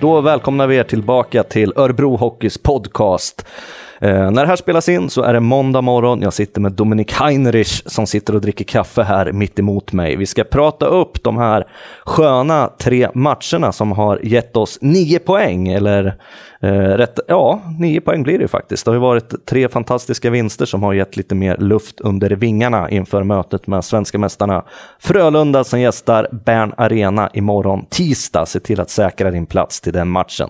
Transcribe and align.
Då 0.00 0.20
välkomnar 0.20 0.66
vi 0.66 0.76
er 0.76 0.84
tillbaka 0.84 1.42
till 1.42 1.72
Örebro 1.76 2.16
Hockeys 2.16 2.58
podcast. 2.58 3.46
Eh, 4.00 4.30
när 4.30 4.42
det 4.42 4.46
här 4.46 4.56
spelas 4.56 4.88
in 4.88 5.10
så 5.10 5.22
är 5.22 5.32
det 5.32 5.40
måndag 5.40 5.80
morgon. 5.80 6.22
Jag 6.22 6.32
sitter 6.32 6.60
med 6.60 6.72
Dominik 6.72 7.12
Heinrich 7.12 7.82
som 7.86 8.06
sitter 8.06 8.34
och 8.34 8.40
dricker 8.40 8.64
kaffe 8.64 9.02
här 9.02 9.32
mitt 9.32 9.58
emot 9.58 9.92
mig. 9.92 10.16
Vi 10.16 10.26
ska 10.26 10.44
prata 10.44 10.86
upp 10.86 11.22
de 11.22 11.36
här 11.38 11.66
sköna 12.04 12.70
tre 12.78 13.08
matcherna 13.14 13.72
som 13.72 13.92
har 13.92 14.20
gett 14.22 14.56
oss 14.56 14.78
nio 14.80 15.18
poäng, 15.18 15.68
eller 15.68 16.16
eh, 16.60 16.70
rätt, 16.70 17.18
ja, 17.28 17.60
nio 17.78 18.00
poäng 18.00 18.22
blir 18.22 18.38
det 18.38 18.42
ju 18.42 18.48
faktiskt. 18.48 18.84
Det 18.84 18.90
har 18.90 18.96
ju 18.96 19.00
varit 19.00 19.46
tre 19.46 19.68
fantastiska 19.68 20.30
vinster 20.30 20.66
som 20.66 20.82
har 20.82 20.92
gett 20.92 21.16
lite 21.16 21.34
mer 21.34 21.56
luft 21.56 22.00
under 22.00 22.30
vingarna 22.30 22.90
inför 22.90 23.22
mötet 23.22 23.66
med 23.66 23.84
svenska 23.84 24.18
mästarna 24.18 24.64
Frölunda 24.98 25.64
som 25.64 25.80
gästar 25.80 26.28
Bern 26.32 26.72
Arena 26.76 27.30
imorgon 27.34 27.86
tisdag. 27.90 28.46
Se 28.46 28.60
till 28.60 28.80
att 28.80 28.90
säkra 28.90 29.30
din 29.30 29.46
plats 29.46 29.80
till 29.80 29.92
den 29.92 30.08
matchen. 30.08 30.48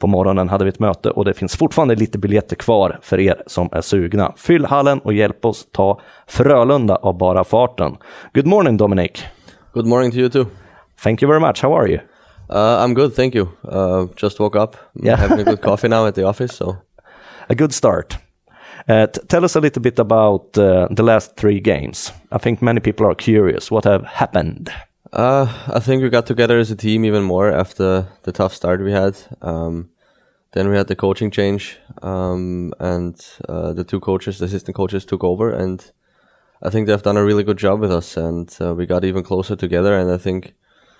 På 0.00 0.06
morgonen 0.06 0.48
hade 0.48 0.64
vi 0.64 0.68
ett 0.68 0.78
möte 0.78 1.10
och 1.10 1.24
det 1.24 1.34
finns 1.34 1.56
fortfarande 1.56 1.94
lite 1.94 2.18
biljetter 2.18 2.56
kvar 2.56 2.98
för 3.02 3.20
er 3.20 3.42
som 3.46 3.68
är 3.72 3.80
sugna. 3.80 4.32
Fyll 4.36 4.64
hallen 4.64 4.98
och 4.98 5.12
hjälp 5.12 5.44
oss 5.44 5.66
ta 5.72 6.00
Frölunda 6.26 6.96
av 6.96 7.18
bara 7.18 7.44
farten. 7.44 7.96
Good 8.34 8.46
morning 8.46 8.76
Dominic. 8.76 9.24
Good 9.72 9.86
morning 9.86 10.10
to 10.12 10.16
you 10.16 10.28
too. 10.28 10.46
Thank 11.02 11.22
you 11.22 11.28
very 11.32 11.40
much. 11.40 11.62
How 11.62 11.74
are 11.78 11.88
you? 11.88 11.98
Uh, 12.50 12.84
I'm 12.84 12.94
good, 12.94 13.14
thank 13.16 13.34
you. 13.34 13.46
Uh, 13.64 14.06
just 14.16 14.40
woke 14.40 14.58
up. 14.62 14.76
Yeah. 15.04 15.20
having 15.20 15.40
a 15.40 15.50
good 15.50 15.60
coffee 15.68 15.88
now 15.88 16.06
at 16.06 16.14
the 16.14 16.24
office. 16.28 16.56
So 16.56 16.76
A 17.48 17.54
good 17.54 17.72
start. 17.74 18.16
Uh, 18.88 19.06
tell 19.28 19.44
us 19.44 19.56
a 19.56 19.60
little 19.60 19.82
bit 19.82 19.98
about 19.98 20.58
uh, 20.58 20.88
the 20.96 21.02
last 21.02 21.36
three 21.36 21.60
games. 21.60 22.12
I 22.32 22.38
think 22.38 22.62
many 22.62 22.80
people 22.80 23.06
are 23.06 23.14
curious. 23.14 23.70
What 23.70 23.84
have 23.84 24.04
happened? 24.04 24.70
uh, 25.12 25.46
I 25.76 25.80
think 25.80 26.02
we 26.02 26.08
got 26.10 26.26
together 26.26 26.58
as 26.60 26.70
a 26.70 26.76
team 26.76 27.04
even 27.04 27.22
more 27.22 27.50
after 27.60 28.06
the 28.22 28.32
tough 28.32 28.54
start 28.54 28.80
we 28.80 28.92
had. 28.92 29.16
Um, 29.42 29.89
then 30.52 30.68
we 30.68 30.76
had 30.76 30.86
the 30.88 30.96
coaching 30.96 31.30
change, 31.30 31.78
um, 32.02 32.72
and 32.78 33.14
uh, 33.48 33.72
the 33.72 33.84
two 33.84 34.00
coaches, 34.00 34.38
the 34.38 34.46
assistant 34.46 34.76
coaches, 34.76 35.04
took 35.04 35.22
over, 35.22 35.50
and 35.52 35.92
I 36.62 36.70
think 36.70 36.86
they've 36.86 37.02
done 37.02 37.16
a 37.16 37.24
really 37.24 37.44
good 37.44 37.58
job 37.58 37.80
with 37.80 37.92
us, 37.92 38.16
and 38.16 38.54
uh, 38.60 38.74
we 38.74 38.86
got 38.86 39.04
even 39.04 39.22
closer 39.22 39.56
together. 39.56 39.94
And 39.94 40.10
I 40.10 40.18
think 40.18 40.54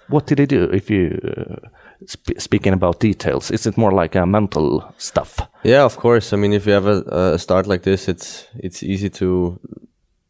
What 0.09 0.27
did 0.27 0.39
they 0.39 0.47
do? 0.47 0.65
If 0.73 0.91
you 0.91 1.19
uh, 1.23 1.69
sp- 2.07 2.39
speaking 2.39 2.73
about 2.73 3.01
details, 3.01 3.51
is 3.51 3.67
it 3.67 3.77
more 3.77 3.93
like 3.93 4.19
a 4.19 4.27
mental 4.27 4.93
stuff? 4.99 5.41
Yeah, 5.63 5.85
of 5.85 5.97
course. 5.97 6.33
I 6.33 6.37
mean, 6.37 6.53
if 6.53 6.67
you 6.67 6.73
have 6.73 6.87
a, 6.87 7.35
a 7.35 7.39
start 7.39 7.67
like 7.67 7.83
this, 7.83 8.09
it's 8.09 8.47
it's 8.59 8.83
easy 8.83 9.11
to 9.11 9.59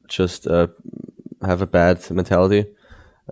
just 0.08 0.46
uh, 0.46 0.66
have 1.42 1.62
a 1.62 1.66
bad 1.66 2.10
mentality. 2.10 2.64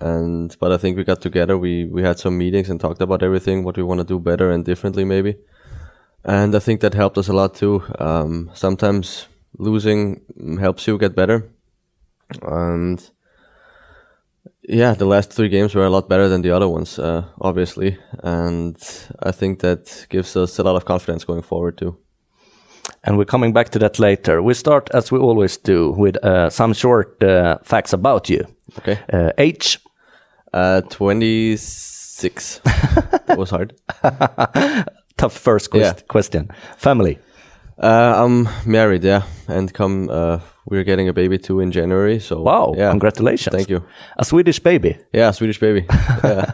And 0.00 0.56
but 0.61 0.72
I 0.72 0.78
think 0.78 0.97
we 0.97 1.05
got 1.05 1.20
together. 1.20 1.59
We 1.59 1.84
we 1.84 2.03
had 2.03 2.19
some 2.19 2.39
meetings 2.39 2.70
and 2.70 2.81
talked 2.81 3.03
about 3.03 3.22
everything, 3.22 3.64
what 3.64 3.77
we 3.77 3.83
want 3.83 4.00
to 4.00 4.14
do 4.14 4.19
better 4.20 4.50
and 4.50 4.64
differently, 4.64 5.05
maybe. 5.05 5.36
And 6.25 6.55
I 6.55 6.59
think 6.59 6.81
that 6.81 6.95
helped 6.95 7.19
us 7.19 7.29
a 7.29 7.33
lot 7.33 7.55
too. 7.55 7.83
Um, 7.99 8.51
sometimes 8.55 9.29
losing 9.59 10.21
helps 10.61 10.87
you 10.87 10.99
get 10.99 11.15
better. 11.15 11.51
And 12.43 13.11
yeah, 14.63 14.95
the 14.95 15.07
last 15.07 15.33
three 15.33 15.49
games 15.49 15.75
were 15.75 15.87
a 15.87 15.91
lot 15.91 16.09
better 16.09 16.29
than 16.29 16.43
the 16.43 16.51
other 16.51 16.69
ones, 16.69 16.99
uh, 16.99 17.25
obviously, 17.41 17.97
and 18.23 18.77
I 19.23 19.33
think 19.33 19.61
that 19.61 20.07
gives 20.11 20.37
us 20.37 20.59
a 20.59 20.63
lot 20.63 20.77
of 20.77 20.85
confidence 20.85 21.25
going 21.25 21.43
forward 21.43 21.79
too. 21.79 21.97
And 23.05 23.17
we're 23.17 23.25
coming 23.25 23.53
back 23.55 23.71
to 23.71 23.79
that 23.79 23.99
later. 23.99 24.43
We 24.43 24.55
start 24.55 24.91
as 24.93 25.11
we 25.11 25.19
always 25.19 25.57
do 25.57 25.93
with 25.93 26.17
uh, 26.25 26.51
some 26.51 26.75
short 26.75 27.23
uh, 27.23 27.59
facts 27.63 27.93
about 27.95 28.29
you. 28.29 28.45
Okay, 28.79 28.99
Uh, 29.11 29.31
age, 29.39 29.79
uh, 30.53 30.83
twenty 30.83 31.57
six. 31.57 32.59
that 32.65 33.39
was 33.39 33.51
hard. 33.51 33.73
tough 35.19 35.37
first 35.37 35.71
quest- 35.71 35.99
Yeah. 35.99 36.06
question. 36.09 36.49
Family, 36.77 37.19
Uh, 37.81 38.12
I'm 38.25 38.49
married, 38.67 39.05
yeah, 39.05 39.23
and 39.49 39.73
come. 39.73 40.09
Uh, 40.11 40.39
we're 40.71 40.84
getting 40.84 41.09
a 41.09 41.12
baby 41.12 41.39
too 41.39 41.61
in 41.61 41.71
January. 41.71 42.19
So 42.21 42.41
wow, 42.43 42.75
yeah, 42.77 42.91
congratulations. 42.91 43.55
Thank 43.57 43.69
you. 43.71 43.83
A 44.19 44.25
Swedish 44.25 44.59
baby 44.62 44.97
Yeah, 45.15 45.31
Swedish 45.33 45.61
baby. 45.61 45.87
Yeah, 46.25 46.51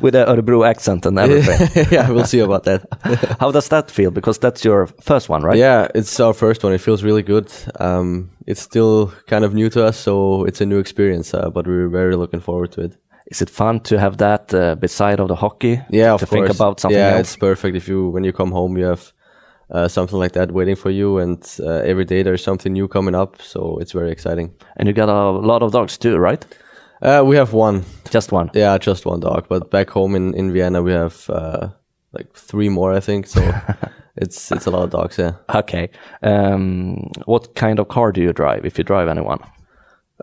with 0.00 0.14
a 0.14 0.24
Örebro 0.28 0.64
accent 0.64 1.06
and 1.06 1.18
everything. 1.18 1.86
yeah, 1.90 2.08
we'll 2.12 2.24
see 2.24 2.40
about 2.42 2.62
that. 2.64 2.80
How 3.40 3.50
does 3.52 3.68
that 3.68 3.90
feel? 3.90 4.10
Because 4.12 4.38
that's 4.40 4.64
your 4.64 4.86
first 5.02 5.28
one, 5.28 5.42
right? 5.48 5.58
Yeah, 5.58 5.88
it's 5.94 6.20
our 6.20 6.32
first 6.34 6.64
one. 6.64 6.72
It 6.74 6.80
feels 6.80 7.02
really 7.02 7.22
good. 7.22 7.48
Um, 7.80 8.30
it's 8.46 8.62
still 8.62 9.12
kind 9.26 9.44
of 9.44 9.52
new 9.52 9.68
to 9.70 9.84
us, 9.88 9.96
so 9.96 10.44
it's 10.46 10.60
a 10.60 10.66
new 10.66 10.78
experience. 10.78 11.34
Uh, 11.36 11.50
but 11.50 11.66
we're 11.66 11.88
very 11.90 12.14
looking 12.16 12.40
forward 12.40 12.70
to 12.72 12.80
it. 12.82 12.92
Is 13.30 13.40
it 13.40 13.48
fun 13.50 13.80
to 13.80 13.98
have 13.98 14.16
that 14.16 14.52
uh, 14.52 14.74
beside 14.74 15.20
of 15.20 15.28
the 15.28 15.36
hockey? 15.36 15.80
Yeah, 15.90 16.14
of 16.14 16.20
to 16.20 16.26
course. 16.26 16.48
think 16.48 16.54
about 16.54 16.80
something 16.80 16.98
yeah, 16.98 17.16
else. 17.16 17.20
it's 17.20 17.36
perfect. 17.36 17.76
If 17.76 17.88
you 17.88 18.10
when 18.10 18.24
you 18.24 18.32
come 18.32 18.50
home, 18.50 18.76
you 18.76 18.86
have 18.86 19.12
uh, 19.70 19.88
something 19.88 20.18
like 20.18 20.32
that 20.32 20.50
waiting 20.52 20.76
for 20.76 20.90
you, 20.90 21.18
and 21.18 21.42
uh, 21.60 21.82
every 21.84 22.04
day 22.04 22.22
there's 22.22 22.42
something 22.42 22.72
new 22.72 22.88
coming 22.88 23.14
up. 23.14 23.40
So 23.40 23.78
it's 23.78 23.92
very 23.92 24.10
exciting. 24.10 24.52
And 24.76 24.88
you 24.88 24.92
got 24.94 25.08
a 25.08 25.30
lot 25.30 25.62
of 25.62 25.72
dogs 25.72 25.96
too, 25.96 26.18
right? 26.18 26.44
Uh, 27.02 27.22
we 27.24 27.36
have 27.36 27.52
one. 27.52 27.84
Just 28.10 28.32
one. 28.32 28.50
Yeah, 28.52 28.76
just 28.78 29.06
one 29.06 29.20
dog. 29.20 29.46
But 29.48 29.70
back 29.70 29.90
home 29.90 30.14
in, 30.14 30.34
in 30.34 30.52
Vienna, 30.52 30.82
we 30.82 30.92
have 30.92 31.30
uh, 31.30 31.68
like 32.12 32.34
three 32.34 32.68
more, 32.68 32.92
I 32.92 33.00
think. 33.00 33.26
So 33.26 33.40
it's 34.16 34.50
it's 34.52 34.66
a 34.66 34.70
lot 34.70 34.82
of 34.82 34.90
dogs. 34.90 35.18
Yeah. 35.18 35.32
Okay. 35.54 35.88
Um, 36.22 37.10
what 37.26 37.54
kind 37.54 37.78
of 37.78 37.88
car 37.88 38.12
do 38.12 38.20
you 38.20 38.32
drive, 38.32 38.64
if 38.64 38.76
you 38.76 38.84
drive 38.84 39.08
anyone? 39.08 39.38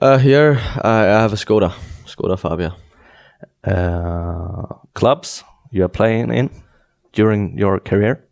Uh, 0.01 0.17
here 0.17 0.59
I, 0.83 0.99
I 0.99 1.21
have 1.21 1.33
a 1.33 1.37
Skoda, 1.37 1.73
Skoda 2.05 2.37
Fabia. 2.37 2.75
Uh, 3.63 4.65
clubs 4.93 5.43
you 5.71 5.83
are 5.83 5.89
playing 5.89 6.31
in 6.31 6.49
during 7.13 7.57
your 7.57 7.79
career? 7.79 8.23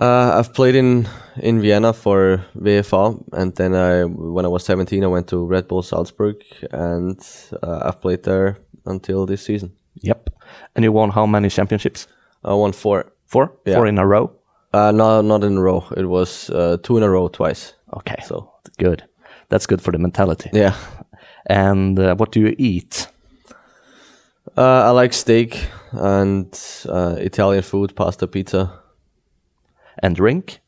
Uh, 0.00 0.38
I've 0.38 0.54
played 0.54 0.74
in 0.74 1.06
in 1.36 1.60
Vienna 1.60 1.92
for 1.92 2.44
VFA, 2.56 3.22
and 3.32 3.54
then 3.56 3.74
I 3.74 4.04
when 4.04 4.44
I 4.44 4.48
was 4.48 4.64
17, 4.64 5.04
I 5.04 5.06
went 5.06 5.28
to 5.28 5.44
Red 5.44 5.68
Bull 5.68 5.82
Salzburg, 5.82 6.36
and 6.70 7.20
uh, 7.62 7.82
I've 7.84 8.00
played 8.00 8.22
there 8.22 8.56
until 8.86 9.26
this 9.26 9.42
season. 9.42 9.72
Yep. 10.02 10.30
And 10.74 10.84
you 10.84 10.92
won 10.92 11.10
how 11.10 11.26
many 11.26 11.48
championships? 11.48 12.06
I 12.44 12.54
won 12.54 12.72
four. 12.72 13.12
Four? 13.26 13.52
Yeah. 13.66 13.76
Four 13.76 13.86
in 13.86 13.98
a 13.98 14.06
row? 14.06 14.32
Uh, 14.72 14.90
no, 14.90 15.20
not 15.20 15.44
in 15.44 15.58
a 15.58 15.60
row. 15.60 15.84
It 15.96 16.06
was 16.06 16.50
uh, 16.50 16.78
two 16.82 16.96
in 16.96 17.02
a 17.02 17.10
row 17.10 17.28
twice. 17.28 17.74
Okay. 17.98 18.16
So 18.24 18.50
good. 18.78 19.04
That's 19.50 19.66
good 19.66 19.82
for 19.82 19.92
the 19.92 19.98
mentality. 19.98 20.50
Yeah. 20.52 20.74
And 21.46 21.98
uh, 21.98 22.14
what 22.16 22.32
do 22.32 22.40
you 22.40 22.54
eat? 22.58 23.08
Uh, 24.56 24.82
I 24.86 24.90
like 24.90 25.12
steak 25.12 25.68
and 25.92 26.58
uh, 26.88 27.16
Italian 27.18 27.62
food, 27.62 27.94
pasta, 27.94 28.26
pizza. 28.26 28.80
And 29.98 30.16
drink? 30.16 30.60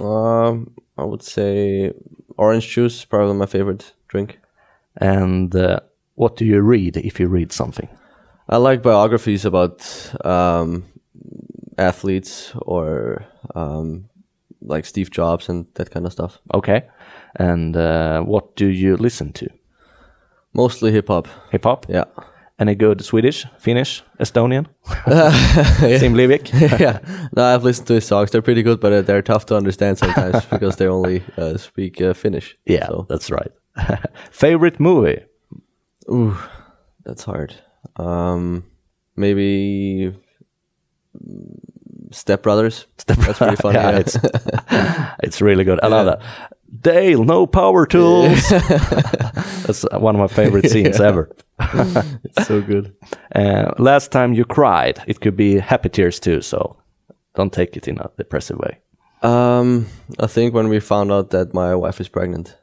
Um, 0.00 0.74
I 0.96 1.04
would 1.04 1.22
say 1.22 1.92
orange 2.36 2.68
juice, 2.68 3.04
probably 3.04 3.34
my 3.34 3.46
favorite 3.46 3.92
drink. 4.08 4.38
And 4.96 5.54
uh, 5.54 5.80
what 6.14 6.36
do 6.36 6.44
you 6.44 6.60
read 6.60 6.96
if 6.96 7.20
you 7.20 7.28
read 7.28 7.52
something? 7.52 7.88
I 8.48 8.56
like 8.56 8.82
biographies 8.82 9.44
about 9.44 9.84
um, 10.24 10.84
athletes 11.76 12.52
or 12.62 13.26
um, 13.54 14.08
like 14.62 14.86
Steve 14.86 15.10
Jobs 15.10 15.48
and 15.48 15.66
that 15.74 15.90
kind 15.90 16.06
of 16.06 16.12
stuff. 16.12 16.40
Okay. 16.54 16.88
And 17.36 17.76
uh, 17.76 18.22
what 18.22 18.56
do 18.56 18.66
you 18.66 18.96
listen 18.96 19.32
to? 19.34 19.48
Mostly 20.54 20.90
hip 20.90 21.08
hop. 21.08 21.28
Hip 21.50 21.64
hop? 21.64 21.86
Yeah. 21.88 22.04
Any 22.60 22.74
good 22.74 23.04
Swedish, 23.04 23.46
Finnish, 23.58 24.02
Estonian? 24.18 24.66
Sim 26.00 26.14
Livik? 26.14 26.50
yeah. 26.80 26.98
No, 27.36 27.44
I've 27.44 27.62
listened 27.62 27.86
to 27.86 27.94
his 27.94 28.04
songs. 28.04 28.30
They're 28.32 28.42
pretty 28.42 28.64
good, 28.64 28.80
but 28.80 28.92
uh, 28.92 29.02
they're 29.02 29.22
tough 29.22 29.46
to 29.46 29.56
understand 29.56 29.96
sometimes 29.98 30.44
because 30.50 30.74
they 30.76 30.88
only 30.88 31.22
uh, 31.36 31.56
speak 31.56 32.00
uh, 32.00 32.14
Finnish. 32.14 32.56
Yeah, 32.66 32.86
So, 32.88 33.06
that's 33.08 33.30
right. 33.30 33.52
Favorite 34.32 34.80
movie? 34.80 35.20
ooh, 36.10 36.36
that's 37.04 37.22
hard. 37.22 37.54
Um, 37.96 38.64
maybe 39.14 40.12
Step 42.10 42.42
Brothers. 42.42 42.86
Step 42.98 43.18
Brothers. 43.18 43.38
That's 43.38 43.38
pretty 43.38 43.56
funny. 43.62 43.78
yeah, 43.78 43.90
yeah. 43.90 43.98
it's 43.98 44.16
it's 45.22 45.40
really 45.40 45.62
good. 45.62 45.78
I 45.82 45.86
love 45.86 46.06
that. 46.06 46.20
Dale, 46.80 47.22
no 47.24 47.46
power 47.46 47.86
tools. 47.86 48.52
That's 49.68 49.84
one 49.92 50.16
of 50.16 50.20
my 50.20 50.26
favorite 50.26 50.68
scenes 50.72 51.00
ever. 51.00 51.30
It's 52.24 52.46
so 52.46 52.60
good. 52.60 52.92
Uh, 53.34 53.72
last 53.78 54.10
time 54.10 54.32
you 54.34 54.44
cried, 54.44 55.00
it 55.06 55.20
could 55.20 55.36
be 55.36 55.58
happy 55.60 55.88
tears 55.90 56.18
too. 56.18 56.40
So 56.40 56.76
don't 57.36 57.52
take 57.52 57.76
it 57.76 57.86
in 57.86 57.98
a 57.98 58.10
depressive 58.16 58.58
way. 58.58 58.78
Um, 59.22 59.86
I 60.18 60.26
think 60.26 60.54
when 60.54 60.68
we 60.68 60.80
found 60.80 61.12
out 61.12 61.30
that 61.30 61.52
my 61.54 61.74
wife 61.74 62.00
is 62.00 62.08
pregnant, 62.08 62.56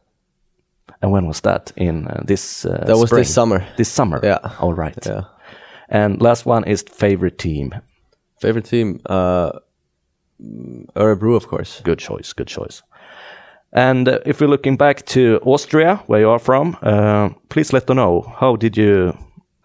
And 1.02 1.12
when 1.12 1.28
was 1.28 1.42
that? 1.42 1.72
In 1.75 2.07
uh, 2.07 2.24
this? 2.28 2.66
Uh, 2.66 2.84
that 2.88 2.98
was 2.98 3.10
spring? 3.10 3.22
this 3.22 3.34
summer. 3.34 3.63
This 3.78 3.90
summer. 3.90 4.19
Yeah. 4.24 4.40
All 4.60 4.74
right. 4.74 4.98
Yeah. 5.06 5.22
And 5.90 6.22
last 6.22 6.46
one 6.48 6.63
is 6.68 6.84
favorite 6.84 7.38
team. 7.38 7.72
Favorite 8.42 8.66
team? 8.66 9.00
Uh, 9.06 9.52
Örebro, 10.96 11.36
of 11.36 11.48
course. 11.48 11.81
Good 11.84 12.00
choice. 12.00 12.34
Good 12.34 12.48
choice. 12.48 12.84
And 13.75 14.07
uh, 14.07 14.19
if 14.25 14.39
we're 14.39 14.48
looking 14.48 14.77
back 14.77 15.06
to 15.07 15.39
Austria, 15.44 16.01
where 16.07 16.22
you 16.22 16.30
are 16.30 16.39
from, 16.39 16.77
uh, 16.81 17.30
please 17.50 17.74
let 17.74 17.89
us 17.89 17.95
know 17.95 18.22
how 18.39 18.56
did 18.56 18.77
you 18.77 19.13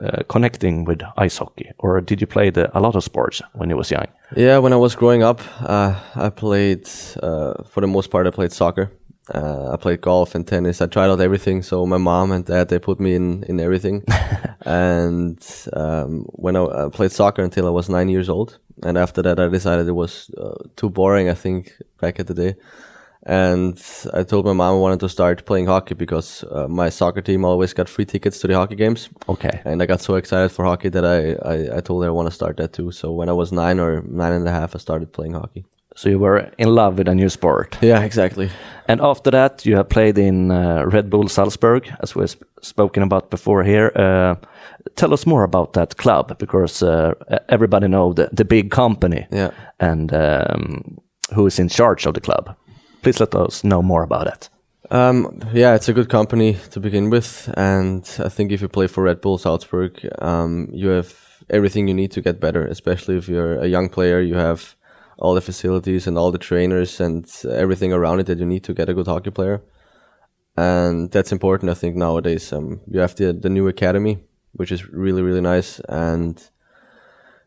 uh, 0.00 0.24
connecting 0.28 0.84
with 0.84 1.00
ice 1.16 1.38
hockey, 1.38 1.70
or 1.78 2.00
did 2.00 2.20
you 2.20 2.26
play 2.26 2.50
the, 2.50 2.76
a 2.76 2.80
lot 2.80 2.96
of 2.96 3.04
sports 3.04 3.40
when 3.52 3.70
you 3.70 3.76
was 3.76 3.90
young? 3.90 4.06
Yeah, 4.34 4.58
when 4.58 4.72
I 4.72 4.76
was 4.76 4.96
growing 4.96 5.22
up, 5.22 5.40
uh, 5.60 5.94
I 6.16 6.28
played, 6.30 6.88
uh, 7.22 7.62
for 7.62 7.80
the 7.80 7.86
most 7.86 8.10
part, 8.10 8.26
I 8.26 8.30
played 8.30 8.50
soccer. 8.50 8.90
Uh, 9.32 9.70
I 9.72 9.76
played 9.76 10.00
golf 10.00 10.34
and 10.34 10.44
tennis. 10.44 10.80
I 10.80 10.86
tried 10.86 11.08
out 11.08 11.20
everything. 11.20 11.62
So 11.62 11.86
my 11.86 11.98
mom 11.98 12.32
and 12.32 12.44
dad, 12.44 12.68
they 12.68 12.80
put 12.80 12.98
me 12.98 13.14
in, 13.14 13.44
in 13.44 13.60
everything. 13.60 14.02
and 14.62 15.38
um, 15.72 16.24
when 16.32 16.56
I, 16.56 16.64
I, 16.64 16.88
played 16.88 17.12
soccer 17.12 17.42
until 17.42 17.68
I 17.68 17.70
was 17.70 17.88
nine 17.88 18.08
years 18.08 18.28
old. 18.28 18.58
And 18.82 18.98
after 18.98 19.22
that, 19.22 19.38
I 19.38 19.46
decided 19.46 19.86
it 19.86 19.92
was 19.92 20.30
uh, 20.36 20.54
too 20.74 20.90
boring, 20.90 21.28
I 21.28 21.34
think, 21.34 21.74
back 22.00 22.18
at 22.18 22.26
the 22.26 22.34
day 22.34 22.56
and 23.26 23.80
I 24.14 24.22
told 24.22 24.46
my 24.46 24.52
mom 24.52 24.76
I 24.76 24.78
wanted 24.78 25.00
to 25.00 25.08
start 25.08 25.44
playing 25.44 25.66
hockey 25.66 25.94
because 25.94 26.44
uh, 26.50 26.68
my 26.68 26.88
soccer 26.88 27.20
team 27.20 27.44
always 27.44 27.74
got 27.74 27.88
free 27.88 28.06
tickets 28.06 28.38
to 28.40 28.46
the 28.46 28.54
hockey 28.54 28.76
games. 28.76 29.10
Okay. 29.28 29.60
And 29.64 29.82
I 29.82 29.86
got 29.86 30.00
so 30.00 30.14
excited 30.14 30.50
for 30.50 30.64
hockey 30.64 30.88
that 30.88 31.04
I, 31.04 31.32
I, 31.48 31.76
I 31.76 31.80
told 31.80 32.02
her 32.02 32.08
I 32.08 32.12
want 32.12 32.28
to 32.28 32.34
start 32.34 32.56
that 32.56 32.72
too. 32.72 32.92
So 32.92 33.12
when 33.12 33.28
I 33.28 33.32
was 33.32 33.52
nine 33.52 33.78
or 33.78 34.02
nine 34.02 34.32
and 34.32 34.48
a 34.48 34.50
half, 34.50 34.74
I 34.74 34.78
started 34.78 35.12
playing 35.12 35.34
hockey. 35.34 35.64
So 35.96 36.08
you 36.08 36.18
were 36.18 36.50
in 36.56 36.74
love 36.74 36.98
with 36.98 37.08
a 37.08 37.14
new 37.14 37.28
sport. 37.28 37.76
Yeah, 37.82 38.00
exactly. 38.00 38.48
And 38.86 39.00
after 39.00 39.30
that, 39.32 39.66
you 39.66 39.76
have 39.76 39.88
played 39.88 40.16
in 40.16 40.50
uh, 40.50 40.84
Red 40.86 41.10
Bull 41.10 41.28
Salzburg, 41.28 41.92
as 42.00 42.14
we've 42.14 42.34
spoken 42.62 43.02
about 43.02 43.30
before 43.30 43.64
here. 43.64 43.92
Uh, 43.94 44.36
tell 44.94 45.12
us 45.12 45.26
more 45.26 45.42
about 45.42 45.72
that 45.72 45.96
club, 45.96 46.38
because 46.38 46.82
uh, 46.82 47.14
everybody 47.48 47.88
know 47.88 48.12
the, 48.12 48.30
the 48.32 48.44
big 48.44 48.70
company. 48.70 49.26
Yeah. 49.32 49.50
And 49.78 50.14
um, 50.14 50.98
who 51.34 51.46
is 51.46 51.58
in 51.58 51.68
charge 51.68 52.06
of 52.06 52.14
the 52.14 52.20
club? 52.20 52.56
Please 53.02 53.20
let 53.20 53.34
us 53.34 53.64
know 53.64 53.82
more 53.82 54.02
about 54.02 54.26
it. 54.26 54.48
Um, 54.90 55.40
yeah, 55.52 55.74
it's 55.74 55.88
a 55.88 55.92
good 55.92 56.08
company 56.08 56.56
to 56.72 56.80
begin 56.80 57.10
with, 57.10 57.52
and 57.56 58.02
I 58.18 58.28
think 58.28 58.50
if 58.50 58.60
you 58.60 58.68
play 58.68 58.88
for 58.88 59.04
Red 59.04 59.20
Bull 59.20 59.38
Salzburg, 59.38 60.04
um, 60.20 60.68
you 60.72 60.88
have 60.88 61.14
everything 61.48 61.86
you 61.86 61.94
need 61.94 62.10
to 62.12 62.20
get 62.20 62.40
better. 62.40 62.66
Especially 62.66 63.16
if 63.16 63.28
you're 63.28 63.60
a 63.60 63.68
young 63.68 63.88
player, 63.88 64.20
you 64.20 64.34
have 64.34 64.74
all 65.18 65.34
the 65.34 65.40
facilities 65.40 66.06
and 66.06 66.18
all 66.18 66.32
the 66.32 66.38
trainers 66.38 67.00
and 67.00 67.30
everything 67.48 67.92
around 67.92 68.20
it 68.20 68.26
that 68.26 68.38
you 68.38 68.46
need 68.46 68.64
to 68.64 68.74
get 68.74 68.88
a 68.88 68.94
good 68.94 69.06
hockey 69.06 69.30
player, 69.30 69.62
and 70.56 71.12
that's 71.12 71.30
important. 71.30 71.70
I 71.70 71.74
think 71.74 71.94
nowadays, 71.94 72.52
um, 72.52 72.80
you 72.90 72.98
have 72.98 73.14
the 73.14 73.32
the 73.32 73.50
new 73.50 73.68
academy, 73.68 74.24
which 74.54 74.72
is 74.72 74.88
really 74.88 75.22
really 75.22 75.40
nice, 75.40 75.78
and 75.88 76.50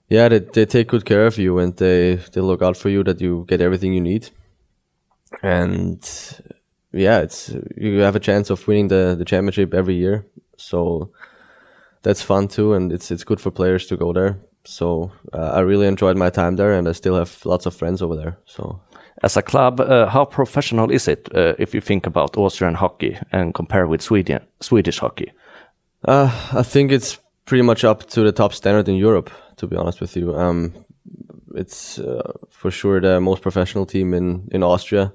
yeah, 0.07 0.29
they, 0.29 0.39
they 0.39 0.65
take 0.65 0.88
good 0.88 1.03
care 1.03 1.25
of 1.25 1.38
you 1.38 1.59
and 1.59 1.75
they 1.75 2.15
they 2.31 2.41
look 2.41 2.61
out 2.61 2.77
for 2.77 2.88
you 2.88 3.03
that 3.03 3.19
you 3.19 3.45
get 3.49 3.59
everything 3.59 3.94
you 3.94 4.01
need 4.01 4.29
and 5.41 6.00
yeah, 6.91 7.19
it's 7.19 7.53
you 7.75 8.00
have 8.00 8.15
a 8.15 8.19
chance 8.19 8.50
of 8.50 8.68
winning 8.68 8.88
the 8.89 9.15
the 9.18 9.25
championship 9.25 9.74
every 9.74 9.95
year. 9.95 10.25
So 10.57 11.12
that's 12.03 12.21
fun 12.21 12.47
too, 12.47 12.74
and 12.74 12.91
it's 12.91 13.12
it's 13.12 13.24
good 13.24 13.41
for 13.41 13.51
players 13.51 13.88
to 13.88 13.97
go 13.97 14.13
there. 14.13 14.39
So 14.65 15.12
uh, 15.33 15.51
I 15.57 15.59
really 15.62 15.88
enjoyed 15.88 16.18
my 16.18 16.30
time 16.30 16.56
there, 16.56 16.74
and 16.74 16.88
I 16.88 16.94
still 16.94 17.15
have 17.15 17.45
lots 17.45 17.65
of 17.65 17.75
friends 17.75 18.01
over 18.01 18.15
there. 18.15 18.38
So. 18.45 18.80
As 19.21 19.38
a 19.38 19.41
club, 19.41 19.80
uh, 19.80 20.07
how 20.07 20.25
professional 20.25 20.91
is 20.91 21.07
it 21.07 21.30
uh, 21.33 21.53
if 21.57 21.74
you 21.74 21.80
think 21.80 22.06
about 22.06 22.35
Austrian 22.35 22.74
hockey 22.74 23.18
and 23.31 23.53
compare 23.53 23.88
with 23.88 24.01
Sweden, 24.01 24.41
Swedish 24.59 25.00
hockey? 25.00 25.31
Uh, 26.03 26.30
I 26.51 26.63
think 26.63 26.91
it's 26.91 27.19
pretty 27.45 27.62
much 27.62 27.83
up 27.85 28.06
to 28.09 28.24
the 28.24 28.31
top 28.31 28.53
standard 28.53 28.89
in 28.89 28.95
Europe, 28.95 29.30
to 29.57 29.68
be 29.68 29.77
honest 29.77 30.01
with 30.01 30.18
you. 30.18 30.35
Um, 30.35 30.74
it's 31.56 32.00
uh, 32.00 32.33
for 32.50 32.71
sure 32.71 33.00
the 33.00 33.21
most 33.21 33.41
professional 33.41 33.85
team 33.85 34.13
in, 34.13 34.50
in 34.51 34.63
Austria. 34.63 35.13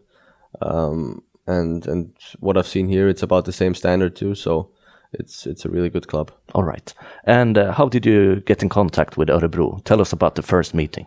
Um, 0.60 1.22
and 1.46 1.86
and 1.86 2.12
what 2.40 2.56
I've 2.56 2.66
seen 2.66 2.88
here, 2.88 3.08
it's 3.08 3.22
about 3.22 3.44
the 3.44 3.52
same 3.52 3.74
standard 3.74 4.16
too. 4.16 4.34
So 4.34 4.70
it's 5.12 5.46
it's 5.46 5.64
a 5.64 5.70
really 5.70 5.90
good 5.90 6.08
club. 6.08 6.30
All 6.54 6.64
right. 6.64 6.92
And 7.24 7.56
uh, 7.56 7.72
how 7.72 7.88
did 7.88 8.06
you 8.06 8.42
get 8.46 8.62
in 8.62 8.68
contact 8.68 9.16
with 9.16 9.28
Örebro? 9.28 9.82
Tell 9.84 10.00
us 10.00 10.12
about 10.12 10.34
the 10.34 10.42
first 10.42 10.74
meeting. 10.74 11.06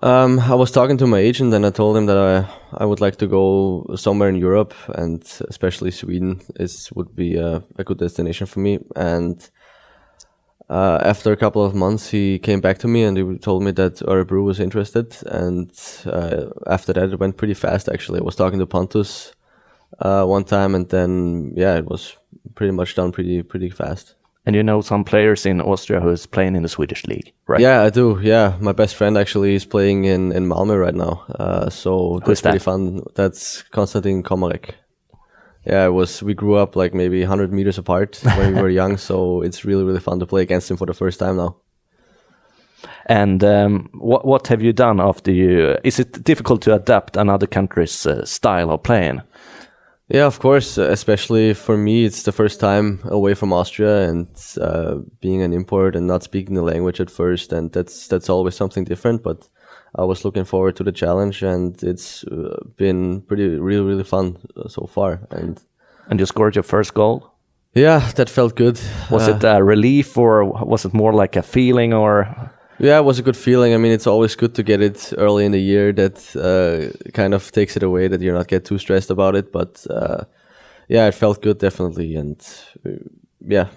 Um, 0.00 0.40
I 0.40 0.54
was 0.54 0.70
talking 0.70 0.96
to 0.98 1.06
my 1.06 1.18
agent 1.18 1.52
and 1.52 1.66
I 1.66 1.70
told 1.70 1.96
him 1.96 2.06
that 2.06 2.16
I 2.16 2.82
I 2.82 2.86
would 2.86 3.00
like 3.00 3.16
to 3.16 3.26
go 3.26 3.84
somewhere 3.94 4.30
in 4.30 4.36
Europe 4.36 4.74
and 4.94 5.22
especially 5.48 5.90
Sweden 5.90 6.40
is 6.58 6.90
would 6.94 7.14
be 7.14 7.36
a, 7.36 7.62
a 7.76 7.84
good 7.84 7.98
destination 7.98 8.46
for 8.46 8.60
me. 8.60 8.78
And 8.96 9.50
uh, 10.72 10.98
after 11.04 11.32
a 11.32 11.36
couple 11.36 11.62
of 11.62 11.74
months, 11.74 12.08
he 12.08 12.38
came 12.38 12.60
back 12.62 12.78
to 12.78 12.88
me 12.88 13.02
and 13.02 13.14
he 13.18 13.38
told 13.38 13.62
me 13.62 13.72
that 13.72 13.96
Örebro 13.96 14.42
was 14.42 14.58
interested. 14.58 15.14
And 15.26 15.70
uh, 16.06 16.46
after 16.66 16.94
that, 16.94 17.12
it 17.12 17.20
went 17.20 17.36
pretty 17.36 17.52
fast. 17.52 17.90
Actually, 17.90 18.20
I 18.20 18.24
was 18.24 18.36
talking 18.36 18.58
to 18.58 18.66
Pontus 18.66 19.34
uh, 19.98 20.24
one 20.24 20.44
time, 20.44 20.74
and 20.74 20.88
then 20.88 21.52
yeah, 21.54 21.76
it 21.76 21.84
was 21.84 22.16
pretty 22.54 22.72
much 22.72 22.94
done 22.94 23.12
pretty 23.12 23.42
pretty 23.42 23.68
fast. 23.68 24.14
And 24.46 24.56
you 24.56 24.62
know 24.62 24.80
some 24.80 25.04
players 25.04 25.44
in 25.46 25.60
Austria 25.60 26.00
who 26.00 26.08
is 26.08 26.26
playing 26.26 26.56
in 26.56 26.62
the 26.62 26.68
Swedish 26.68 27.04
league, 27.06 27.32
right? 27.46 27.60
Yeah, 27.60 27.82
I 27.82 27.90
do. 27.90 28.18
Yeah, 28.22 28.56
my 28.58 28.72
best 28.72 28.96
friend 28.96 29.18
actually 29.18 29.54
is 29.54 29.66
playing 29.66 30.04
in 30.04 30.32
in 30.32 30.48
Malmö 30.48 30.80
right 30.80 30.94
now. 30.94 31.24
Uh, 31.38 31.68
so 31.68 32.14
Who's 32.14 32.26
that's 32.26 32.40
that? 32.40 32.50
pretty 32.50 32.64
fun. 32.64 33.02
That's 33.14 33.62
Konstantin 33.70 34.22
Komarek 34.22 34.70
yeah, 35.64 35.86
it 35.86 35.90
was. 35.90 36.22
We 36.22 36.34
grew 36.34 36.56
up 36.56 36.76
like 36.76 36.94
maybe 36.94 37.20
100 37.20 37.52
meters 37.52 37.78
apart 37.78 38.20
when 38.36 38.54
we 38.54 38.60
were 38.60 38.70
young, 38.80 38.96
so 38.96 39.42
it's 39.42 39.64
really 39.64 39.84
really 39.84 40.00
fun 40.00 40.18
to 40.20 40.26
play 40.26 40.42
against 40.42 40.70
him 40.70 40.76
for 40.76 40.86
the 40.86 40.94
first 40.94 41.18
time 41.18 41.36
now. 41.36 41.56
And 43.06 43.42
um, 43.44 43.90
what 43.94 44.24
what 44.24 44.48
have 44.48 44.62
you 44.62 44.72
done 44.72 45.00
after 45.00 45.30
you? 45.30 45.76
Is 45.84 46.00
it 46.00 46.24
difficult 46.24 46.62
to 46.62 46.74
adapt 46.74 47.16
another 47.16 47.46
country's 47.46 48.06
uh, 48.06 48.24
style 48.24 48.70
of 48.70 48.82
playing? 48.82 49.22
Yeah, 50.08 50.26
of 50.26 50.40
course. 50.40 50.78
Especially 50.78 51.54
for 51.54 51.76
me, 51.76 52.04
it's 52.04 52.24
the 52.24 52.32
first 52.32 52.60
time 52.60 53.00
away 53.04 53.34
from 53.34 53.52
Austria 53.52 54.08
and 54.08 54.28
uh, 54.60 54.96
being 55.20 55.42
an 55.42 55.52
import 55.52 55.96
and 55.96 56.06
not 56.06 56.22
speaking 56.22 56.54
the 56.54 56.62
language 56.62 57.00
at 57.00 57.10
first, 57.10 57.52
and 57.52 57.72
that's 57.72 58.08
that's 58.08 58.28
always 58.28 58.54
something 58.54 58.84
different. 58.84 59.22
But 59.22 59.48
I 59.94 60.04
was 60.04 60.24
looking 60.24 60.44
forward 60.44 60.76
to 60.76 60.84
the 60.84 60.92
challenge, 60.92 61.42
and 61.42 61.82
it's 61.82 62.24
been 62.76 63.20
pretty, 63.22 63.48
really, 63.58 63.84
really 63.84 64.04
fun 64.04 64.36
uh, 64.56 64.68
so 64.68 64.86
far. 64.86 65.20
And 65.30 65.60
and 66.08 66.20
you 66.20 66.26
scored 66.26 66.54
your 66.54 66.64
first 66.64 66.94
goal. 66.94 67.32
Yeah, 67.74 68.10
that 68.16 68.28
felt 68.28 68.54
good. 68.54 68.80
Was 69.10 69.28
uh, 69.28 69.36
it 69.36 69.44
a 69.44 69.62
relief, 69.62 70.18
or 70.18 70.44
was 70.44 70.84
it 70.84 70.92
more 70.92 71.12
like 71.12 71.36
a 71.36 71.42
feeling, 71.42 71.94
or? 71.94 72.26
Yeah, 72.78 72.98
it 72.98 73.04
was 73.04 73.18
a 73.18 73.22
good 73.22 73.36
feeling. 73.36 73.74
I 73.74 73.76
mean, 73.78 73.92
it's 73.92 74.06
always 74.06 74.34
good 74.36 74.54
to 74.54 74.62
get 74.62 74.80
it 74.80 75.12
early 75.16 75.44
in 75.44 75.52
the 75.52 75.60
year. 75.60 75.92
That 75.92 76.18
uh, 76.36 77.10
kind 77.12 77.34
of 77.34 77.50
takes 77.52 77.76
it 77.76 77.82
away. 77.82 78.08
That 78.08 78.20
you're 78.20 78.34
not 78.34 78.48
get 78.48 78.64
too 78.64 78.78
stressed 78.78 79.10
about 79.10 79.36
it. 79.36 79.52
But 79.52 79.86
uh, 79.88 80.24
yeah, 80.88 81.06
it 81.06 81.14
felt 81.14 81.42
good, 81.42 81.58
definitely. 81.58 82.16
And 82.16 82.44
yeah, 83.40 83.68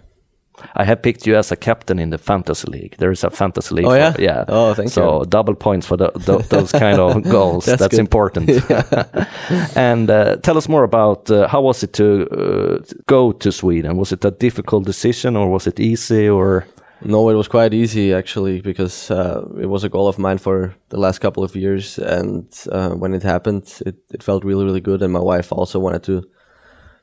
I 0.75 0.83
have 0.83 1.01
picked 1.01 1.27
you 1.27 1.35
as 1.35 1.51
a 1.51 1.55
captain 1.55 1.99
in 1.99 2.09
the 2.09 2.17
fantasy 2.17 2.69
league. 2.69 2.95
There 2.97 3.11
is 3.11 3.23
a 3.23 3.29
fantasy 3.29 3.75
league. 3.75 3.85
Oh 3.85 3.93
yeah, 3.93 4.13
for, 4.13 4.21
yeah. 4.21 4.45
Oh, 4.47 4.73
thank 4.73 4.89
so 4.89 5.01
you. 5.01 5.23
So 5.23 5.25
double 5.25 5.55
points 5.55 5.85
for 5.85 5.97
the, 5.97 6.11
the, 6.15 6.37
those 6.49 6.71
kind 6.71 6.99
of 6.99 7.23
goals. 7.23 7.65
That's, 7.65 7.79
That's 7.79 7.97
important. 7.97 8.49
and 9.75 10.09
uh, 10.09 10.37
tell 10.37 10.57
us 10.57 10.67
more 10.67 10.83
about 10.83 11.29
uh, 11.29 11.47
how 11.47 11.61
was 11.61 11.83
it 11.83 11.93
to 11.93 12.27
uh, 12.29 12.83
go 13.07 13.31
to 13.31 13.51
Sweden? 13.51 13.97
Was 13.97 14.11
it 14.11 14.25
a 14.25 14.31
difficult 14.31 14.85
decision 14.85 15.35
or 15.35 15.49
was 15.49 15.67
it 15.67 15.79
easy 15.79 16.27
or? 16.29 16.65
No, 17.03 17.29
it 17.29 17.35
was 17.35 17.47
quite 17.47 17.73
easy 17.73 18.13
actually 18.13 18.61
because 18.61 19.11
uh, 19.11 19.45
it 19.59 19.67
was 19.67 19.83
a 19.83 19.89
goal 19.89 20.07
of 20.07 20.17
mine 20.17 20.37
for 20.37 20.73
the 20.89 20.97
last 20.97 21.19
couple 21.19 21.43
of 21.43 21.55
years, 21.55 21.99
and 21.99 22.47
uh, 22.71 22.91
when 22.91 23.13
it 23.13 23.21
happened, 23.21 23.81
it, 23.85 23.97
it 24.11 24.23
felt 24.23 24.45
really 24.45 24.63
really 24.63 24.81
good. 24.81 25.01
And 25.01 25.13
my 25.13 25.19
wife 25.19 25.51
also 25.51 25.77
wanted 25.77 26.03
to 26.03 26.23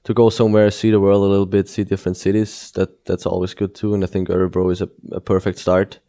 to 0.05 0.15
go 0.15 0.31
somewhere, 0.31 0.71
see 0.71 0.91
the 0.91 1.01
world 1.01 1.25
a 1.25 1.29
little 1.29 1.47
bit, 1.47 1.69
see 1.69 1.85
different 1.85 2.17
cities. 2.17 2.73
That 2.73 3.05
that's 3.05 3.27
always 3.27 3.55
good 3.55 3.75
too. 3.75 3.95
And 3.95 4.05
I 4.05 4.07
think 4.07 4.29
Örebro 4.29 4.71
is 4.73 4.83
a, 4.83 4.89
a 5.13 5.21
perfect 5.21 5.59
start. 5.59 6.01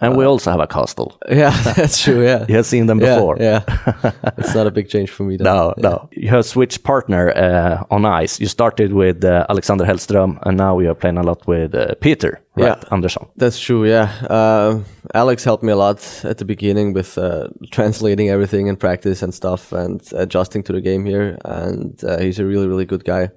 And 0.00 0.14
uh, 0.14 0.16
we 0.16 0.24
also 0.24 0.50
have 0.50 0.60
a 0.60 0.66
castle. 0.66 1.18
Yeah, 1.28 1.50
that's 1.76 2.02
true. 2.02 2.22
Yeah, 2.24 2.46
you 2.48 2.56
have 2.56 2.66
seen 2.66 2.86
them 2.86 2.98
before. 2.98 3.36
Yeah, 3.40 3.62
yeah. 3.68 4.12
it's 4.38 4.54
not 4.54 4.66
a 4.66 4.70
big 4.70 4.88
change 4.88 5.10
for 5.10 5.24
me. 5.24 5.36
Though. 5.36 5.44
No, 5.44 5.74
yeah. 5.76 5.88
no. 5.88 6.08
You 6.12 6.28
have 6.28 6.44
switched 6.44 6.82
partner 6.82 7.30
uh, 7.36 7.84
on 7.90 8.04
ice. 8.04 8.40
You 8.40 8.46
started 8.46 8.92
with 8.92 9.24
uh, 9.24 9.46
Alexander 9.48 9.84
Hellström, 9.84 10.38
and 10.42 10.56
now 10.56 10.78
you 10.78 10.90
are 10.90 10.94
playing 10.94 11.18
a 11.18 11.22
lot 11.22 11.46
with 11.46 11.74
uh, 11.74 11.94
Peter. 12.00 12.40
Right, 12.56 12.66
yeah, 12.66 12.94
Andersson. 12.94 13.26
That's 13.36 13.58
true. 13.58 13.84
Yeah, 13.84 14.10
uh, 14.30 14.80
Alex 15.12 15.44
helped 15.44 15.64
me 15.64 15.72
a 15.72 15.76
lot 15.76 16.24
at 16.24 16.38
the 16.38 16.44
beginning 16.44 16.92
with 16.92 17.18
uh, 17.18 17.48
translating 17.70 18.28
everything 18.30 18.68
in 18.68 18.76
practice 18.76 19.22
and 19.22 19.34
stuff, 19.34 19.72
and 19.72 20.00
adjusting 20.12 20.62
to 20.64 20.72
the 20.72 20.80
game 20.80 21.04
here. 21.04 21.38
And 21.44 22.02
uh, 22.04 22.18
he's 22.18 22.38
a 22.38 22.44
really, 22.44 22.68
really 22.68 22.86
good 22.86 23.04
guy. 23.04 23.30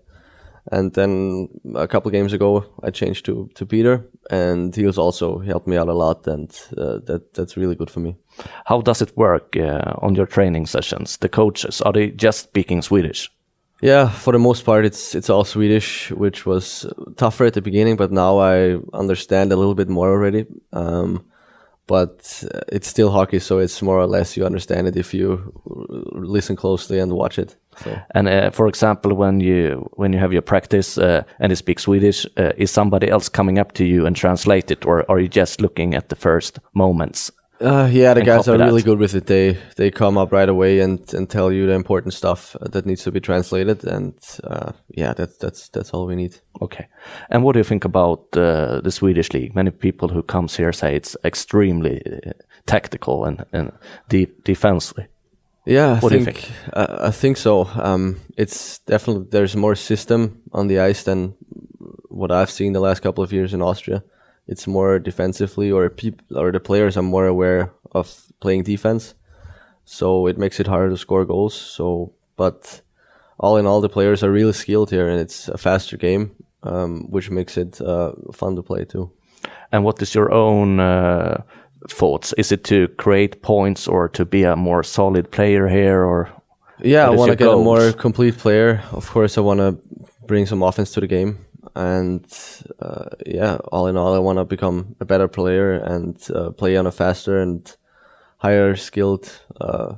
And 0.71 0.93
then 0.93 1.47
a 1.75 1.87
couple 1.87 2.11
games 2.11 2.33
ago, 2.33 2.65
I 2.83 2.91
changed 2.91 3.25
to, 3.25 3.49
to 3.55 3.65
Peter, 3.65 4.05
and 4.29 4.75
he 4.75 4.85
was 4.85 4.97
also 4.97 5.39
helped 5.39 5.67
me 5.67 5.77
out 5.77 5.87
a 5.87 5.93
lot, 5.93 6.27
and 6.27 6.49
uh, 6.77 6.99
that 7.05 7.33
that's 7.33 7.55
really 7.55 7.75
good 7.75 7.89
for 7.89 8.01
me. 8.01 8.17
How 8.65 8.81
does 8.81 9.01
it 9.01 9.15
work 9.15 9.55
uh, 9.55 9.93
on 10.01 10.15
your 10.15 10.25
training 10.25 10.65
sessions? 10.65 11.17
The 11.17 11.29
coaches 11.29 11.81
are 11.81 11.93
they 11.93 12.11
just 12.11 12.39
speaking 12.39 12.81
Swedish? 12.81 13.31
Yeah, 13.81 14.09
for 14.09 14.33
the 14.33 14.39
most 14.39 14.65
part, 14.65 14.85
it's 14.85 15.15
it's 15.15 15.29
all 15.29 15.45
Swedish, 15.45 16.11
which 16.11 16.45
was 16.45 16.85
tougher 17.15 17.45
at 17.45 17.53
the 17.53 17.61
beginning, 17.61 17.95
but 17.95 18.11
now 18.11 18.39
I 18.39 18.77
understand 18.93 19.51
a 19.51 19.55
little 19.55 19.75
bit 19.75 19.89
more 19.89 20.09
already. 20.09 20.45
Um, 20.73 21.25
but 21.85 22.43
it's 22.67 22.87
still 22.87 23.11
hockey, 23.11 23.39
so 23.39 23.59
it's 23.59 23.81
more 23.81 23.97
or 23.97 24.07
less 24.07 24.35
you 24.35 24.45
understand 24.45 24.87
it 24.87 24.97
if 24.97 25.13
you 25.13 25.53
listen 26.11 26.55
closely 26.55 26.99
and 26.99 27.13
watch 27.13 27.39
it. 27.39 27.55
So. 27.83 27.97
And 28.15 28.27
uh, 28.27 28.51
for 28.51 28.67
example, 28.67 29.13
when 29.15 29.39
you 29.39 29.89
when 29.97 30.13
you 30.13 30.19
have 30.19 30.33
your 30.33 30.43
practice 30.43 30.97
uh, 30.97 31.23
and 31.39 31.51
you 31.51 31.55
speak 31.55 31.79
Swedish, 31.79 32.25
uh, 32.37 32.51
is 32.57 32.71
somebody 32.71 33.09
else 33.09 33.29
coming 33.29 33.59
up 33.59 33.71
to 33.73 33.83
you 33.83 34.05
and 34.05 34.15
translate 34.15 34.71
it, 34.71 34.85
or 34.85 35.05
are 35.09 35.19
you 35.19 35.27
just 35.29 35.61
looking 35.61 35.95
at 35.95 36.09
the 36.09 36.15
first 36.15 36.59
moments 36.73 37.31
Uh, 37.59 37.89
yeah, 37.91 38.13
the 38.13 38.21
guys 38.21 38.47
are 38.47 38.57
that. 38.57 38.67
really 38.67 38.83
good 38.83 38.99
with 38.99 39.15
it. 39.15 39.25
They 39.25 39.57
they 39.75 39.91
come 39.91 40.21
up 40.21 40.31
right 40.31 40.49
away 40.49 40.83
and, 40.83 41.13
and 41.13 41.27
tell 41.27 41.51
you 41.51 41.65
the 41.65 41.73
important 41.73 42.13
stuff 42.13 42.55
that 42.71 42.85
needs 42.85 43.03
to 43.03 43.11
be 43.11 43.19
translated, 43.19 43.83
and 43.83 44.13
uh, 44.43 44.71
yeah, 44.97 45.13
that's 45.15 45.37
that's 45.37 45.69
that's 45.69 45.91
all 45.93 46.07
we 46.07 46.15
need. 46.15 46.39
Okay. 46.61 46.87
And 47.29 47.43
what 47.43 47.53
do 47.53 47.59
you 47.59 47.65
think 47.67 47.85
about 47.85 48.19
uh, 48.37 48.81
the 48.83 48.91
Swedish 48.91 49.33
league? 49.33 49.55
Many 49.55 49.71
people 49.71 50.07
who 50.09 50.21
comes 50.23 50.57
here 50.57 50.71
say 50.73 50.95
it's 50.95 51.17
extremely 51.23 52.01
tactical 52.65 53.25
and, 53.25 53.45
and 53.51 53.71
de- 54.09 54.31
defensively. 54.45 55.07
Yeah, 55.67 55.95
I 55.95 55.99
What 55.99 56.13
think 56.13 56.49
uh, 56.71 57.09
I 57.09 57.11
think 57.11 57.35
so. 57.35 57.65
Um, 57.75 58.21
it's 58.37 58.79
definitely 58.79 59.27
there's 59.29 59.55
more 59.55 59.75
system 59.75 60.41
on 60.53 60.67
the 60.67 60.79
ice 60.79 61.03
than 61.03 61.35
what 62.09 62.31
I've 62.31 62.49
seen 62.49 62.71
the 62.71 62.79
last 62.79 63.01
couple 63.01 63.21
of 63.21 63.33
years 63.33 63.53
in 63.53 63.61
Austria. 63.61 64.01
It's 64.47 64.65
more 64.65 64.97
defensively, 64.97 65.69
or 65.69 65.89
people 65.89 66.37
or 66.37 66.53
the 66.53 66.61
players 66.61 66.95
are 66.95 67.03
more 67.03 67.27
aware 67.27 67.73
of 67.91 68.07
playing 68.39 68.63
defense, 68.63 69.13
so 69.83 70.27
it 70.27 70.37
makes 70.37 70.61
it 70.61 70.67
harder 70.67 70.89
to 70.89 70.97
score 70.97 71.25
goals. 71.25 71.53
So, 71.53 72.13
but 72.37 72.81
all 73.37 73.57
in 73.57 73.65
all, 73.65 73.81
the 73.81 73.89
players 73.89 74.23
are 74.23 74.31
really 74.31 74.53
skilled 74.53 74.89
here, 74.89 75.09
and 75.09 75.19
it's 75.19 75.49
a 75.49 75.57
faster 75.57 75.97
game, 75.97 76.31
um, 76.63 77.11
which 77.11 77.29
makes 77.29 77.57
it 77.57 77.81
uh, 77.81 78.13
fun 78.31 78.55
to 78.55 78.63
play 78.63 78.85
too. 78.85 79.11
And 79.73 79.83
what 79.83 80.01
is 80.01 80.15
your 80.15 80.31
own 80.31 80.79
uh, 80.79 81.41
thoughts? 81.89 82.33
Is 82.37 82.51
it 82.51 82.63
to 82.65 82.87
create 82.97 83.41
points 83.41 83.87
or 83.87 84.09
to 84.09 84.25
be 84.25 84.43
a 84.43 84.55
more 84.55 84.83
solid 84.83 85.31
player 85.31 85.67
here, 85.67 86.03
or 86.03 86.29
Yeah, 86.83 87.07
I 87.07 87.09
want 87.15 87.31
to 87.31 87.35
get 87.35 87.47
a 87.47 87.57
more 87.57 87.91
complete 87.93 88.37
player. 88.37 88.81
Of 88.91 89.09
course, 89.09 89.37
I 89.37 89.41
want 89.41 89.59
to 89.59 89.77
bring 90.27 90.45
some 90.47 90.63
offense 90.63 90.91
to 90.93 90.99
the 91.01 91.07
game, 91.07 91.37
and 91.75 92.25
uh, 92.79 93.05
yeah, 93.25 93.57
all 93.71 93.87
in 93.87 93.97
all, 93.97 94.13
I 94.15 94.19
want 94.19 94.37
to 94.37 94.45
become 94.45 94.95
a 94.99 95.05
better 95.05 95.27
player 95.27 95.73
and 95.73 96.15
uh, 96.35 96.51
play 96.51 96.77
on 96.77 96.87
a 96.87 96.91
faster 96.91 97.41
and 97.41 97.77
higher 98.37 98.75
skilled 98.75 99.31
uh, 99.61 99.95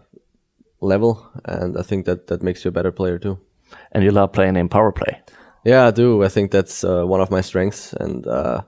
level. 0.82 1.30
And 1.46 1.78
I 1.78 1.82
think 1.84 2.06
that 2.06 2.28
that 2.28 2.44
makes 2.44 2.64
you 2.64 2.70
a 2.70 2.72
better 2.72 2.92
player 2.92 3.20
too. 3.20 3.38
and 3.92 4.04
you 4.04 4.12
love 4.12 4.32
playing 4.32 4.58
in 4.58 4.70
power 4.70 4.92
play? 4.92 5.22
Yeah, 5.66 5.88
I 5.88 5.92
do. 5.92 6.24
I 6.24 6.30
think 6.30 6.52
that's 6.52 6.84
uh, 6.84 7.04
one 7.04 7.22
of 7.22 7.30
my 7.30 7.42
strengths, 7.42 7.94
and 7.94 8.26
uh, 8.28 8.62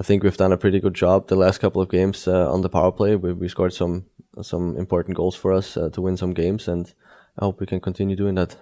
I 0.00 0.04
think 0.04 0.22
we've 0.22 0.36
done 0.36 0.52
a 0.52 0.56
pretty 0.56 0.80
good 0.80 0.94
job 0.94 1.26
the 1.26 1.36
last 1.36 1.58
couple 1.60 1.82
of 1.82 1.88
games 1.88 2.28
uh, 2.28 2.52
on 2.52 2.62
the 2.62 2.68
power 2.68 2.92
play. 2.92 3.16
We, 3.16 3.32
we 3.32 3.48
scored 3.48 3.72
some 3.72 4.04
some 4.42 4.76
important 4.78 5.16
goals 5.16 5.34
for 5.36 5.52
us 5.52 5.76
uh, 5.76 5.88
to 5.90 6.02
win 6.02 6.16
some 6.16 6.32
games, 6.34 6.68
and 6.68 6.94
I 7.38 7.44
hope 7.44 7.60
we 7.60 7.66
can 7.66 7.80
continue 7.80 8.16
doing 8.16 8.36
that. 8.36 8.56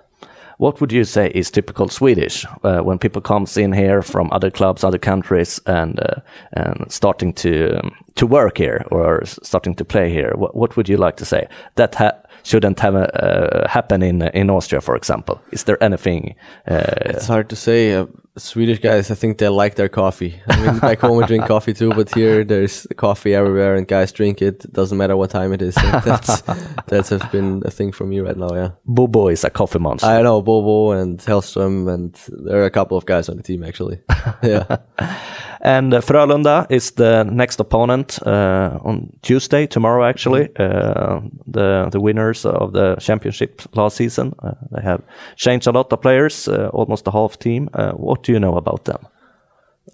What 0.58 0.80
would 0.80 0.92
you 0.92 1.04
say 1.04 1.30
is 1.34 1.50
typical 1.50 1.88
Swedish 1.88 2.46
uh, 2.64 2.80
when 2.80 2.98
people 2.98 3.20
comes 3.20 3.56
in 3.58 3.72
here 3.74 4.00
from 4.02 4.30
other 4.32 4.50
clubs, 4.50 4.84
other 4.84 4.98
countries, 4.98 5.60
and 5.66 6.00
uh, 6.00 6.20
and 6.52 6.90
starting 6.90 7.34
to 7.34 7.78
um, 7.78 7.90
to 8.14 8.26
work 8.26 8.58
here 8.58 8.86
or 8.90 9.22
starting 9.42 9.74
to 9.76 9.84
play 9.84 10.08
here? 10.10 10.32
What, 10.36 10.54
what 10.54 10.76
would 10.76 10.88
you 10.88 10.96
like 10.96 11.16
to 11.16 11.24
say 11.24 11.46
that 11.74 11.94
ha- 11.94 12.18
shouldn't 12.42 12.80
have 12.80 12.94
uh, 12.94 13.68
happen 13.68 14.02
in 14.02 14.22
in 14.34 14.50
Austria, 14.50 14.80
for 14.80 14.96
example? 14.96 15.38
Is 15.52 15.64
there 15.64 15.82
anything? 15.82 16.34
Uh, 16.70 17.10
It's 17.10 17.28
hard 17.28 17.48
to 17.48 17.56
say. 17.56 18.06
Swedish 18.38 18.80
guys, 18.80 19.10
I 19.10 19.14
think 19.14 19.38
they 19.38 19.48
like 19.48 19.76
their 19.76 19.88
coffee. 19.88 20.40
I 20.48 20.60
mean, 20.60 20.78
back 20.80 21.00
home 21.00 21.16
we 21.16 21.24
drink 21.24 21.46
coffee 21.46 21.72
too, 21.72 21.90
but 21.90 22.14
here 22.14 22.44
there's 22.44 22.86
coffee 22.96 23.34
everywhere, 23.34 23.76
and 23.76 23.88
guys 23.88 24.12
drink 24.12 24.42
it. 24.42 24.70
Doesn't 24.72 24.98
matter 24.98 25.16
what 25.16 25.30
time 25.30 25.52
it 25.52 25.62
is. 25.62 25.74
So 25.74 25.90
that's 26.00 26.42
that's 26.86 27.08
has 27.08 27.22
been 27.32 27.62
a 27.64 27.70
thing 27.70 27.92
for 27.92 28.04
me 28.04 28.20
right 28.20 28.36
now. 28.36 28.52
Yeah, 28.54 28.70
Bobo 28.84 29.28
is 29.28 29.44
a 29.44 29.50
coffee 29.50 29.78
monster. 29.78 30.06
I 30.06 30.22
know 30.22 30.42
Bobo 30.42 30.92
and 30.92 31.18
Hellström, 31.18 31.92
and 31.92 32.14
there 32.44 32.60
are 32.62 32.66
a 32.66 32.70
couple 32.70 32.96
of 32.96 33.06
guys 33.06 33.28
on 33.28 33.36
the 33.36 33.42
team 33.42 33.64
actually. 33.64 34.00
yeah, 34.42 34.76
And 35.60 35.94
uh, 35.94 36.00
Frölunda 36.00 36.66
is 36.70 36.92
the 36.92 37.24
next 37.24 37.58
opponent 37.60 38.18
uh, 38.26 38.78
on 38.84 39.12
Tuesday, 39.22 39.66
tomorrow 39.66 40.04
actually. 40.04 40.48
Uh, 40.56 41.20
the 41.46 41.88
the 41.90 42.00
winners 42.00 42.44
of 42.44 42.72
the 42.72 42.96
championship 42.96 43.62
last 43.74 43.96
season. 43.96 44.34
Uh, 44.42 44.52
they 44.72 44.82
have 44.82 45.02
changed 45.36 45.66
a 45.66 45.72
lot 45.72 45.92
of 45.92 46.00
players, 46.00 46.48
uh, 46.48 46.68
almost 46.72 47.04
the 47.04 47.10
half 47.10 47.38
team. 47.38 47.68
Uh, 47.74 47.92
what 47.92 48.25
do 48.26 48.32
you 48.32 48.40
know 48.40 48.56
about 48.56 48.84
them? 48.84 49.06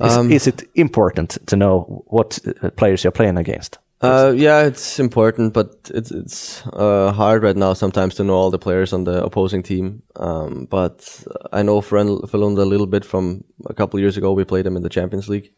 Is, 0.01 0.17
is 0.31 0.47
it 0.47 0.63
important 0.75 1.39
to 1.47 1.57
know 1.57 2.03
what 2.07 2.39
uh, 2.63 2.71
players 2.71 3.05
you're 3.05 3.11
playing 3.11 3.37
against? 3.37 3.79
Uh, 4.01 4.33
yeah, 4.35 4.67
it's 4.67 4.99
important, 4.99 5.53
but 5.53 5.91
it's 5.95 6.11
it's 6.11 6.67
uh, 6.73 7.13
hard 7.13 7.43
right 7.43 7.57
now 7.57 7.75
sometimes 7.75 8.15
to 8.15 8.25
know 8.25 8.35
all 8.35 8.51
the 8.51 8.59
players 8.59 8.93
on 8.93 9.05
the 9.05 9.23
opposing 9.23 9.63
team. 9.63 10.03
Um, 10.17 10.67
but 10.71 11.25
I 11.53 11.63
know 11.63 11.81
Frölunda 11.81 12.59
a 12.59 12.65
little 12.65 12.87
bit 12.87 13.05
from 13.05 13.45
a 13.67 13.75
couple 13.75 14.01
years 14.01 14.17
ago. 14.17 14.33
We 14.33 14.45
played 14.45 14.65
them 14.65 14.77
in 14.77 14.83
the 14.83 14.89
Champions 14.89 15.29
League. 15.29 15.53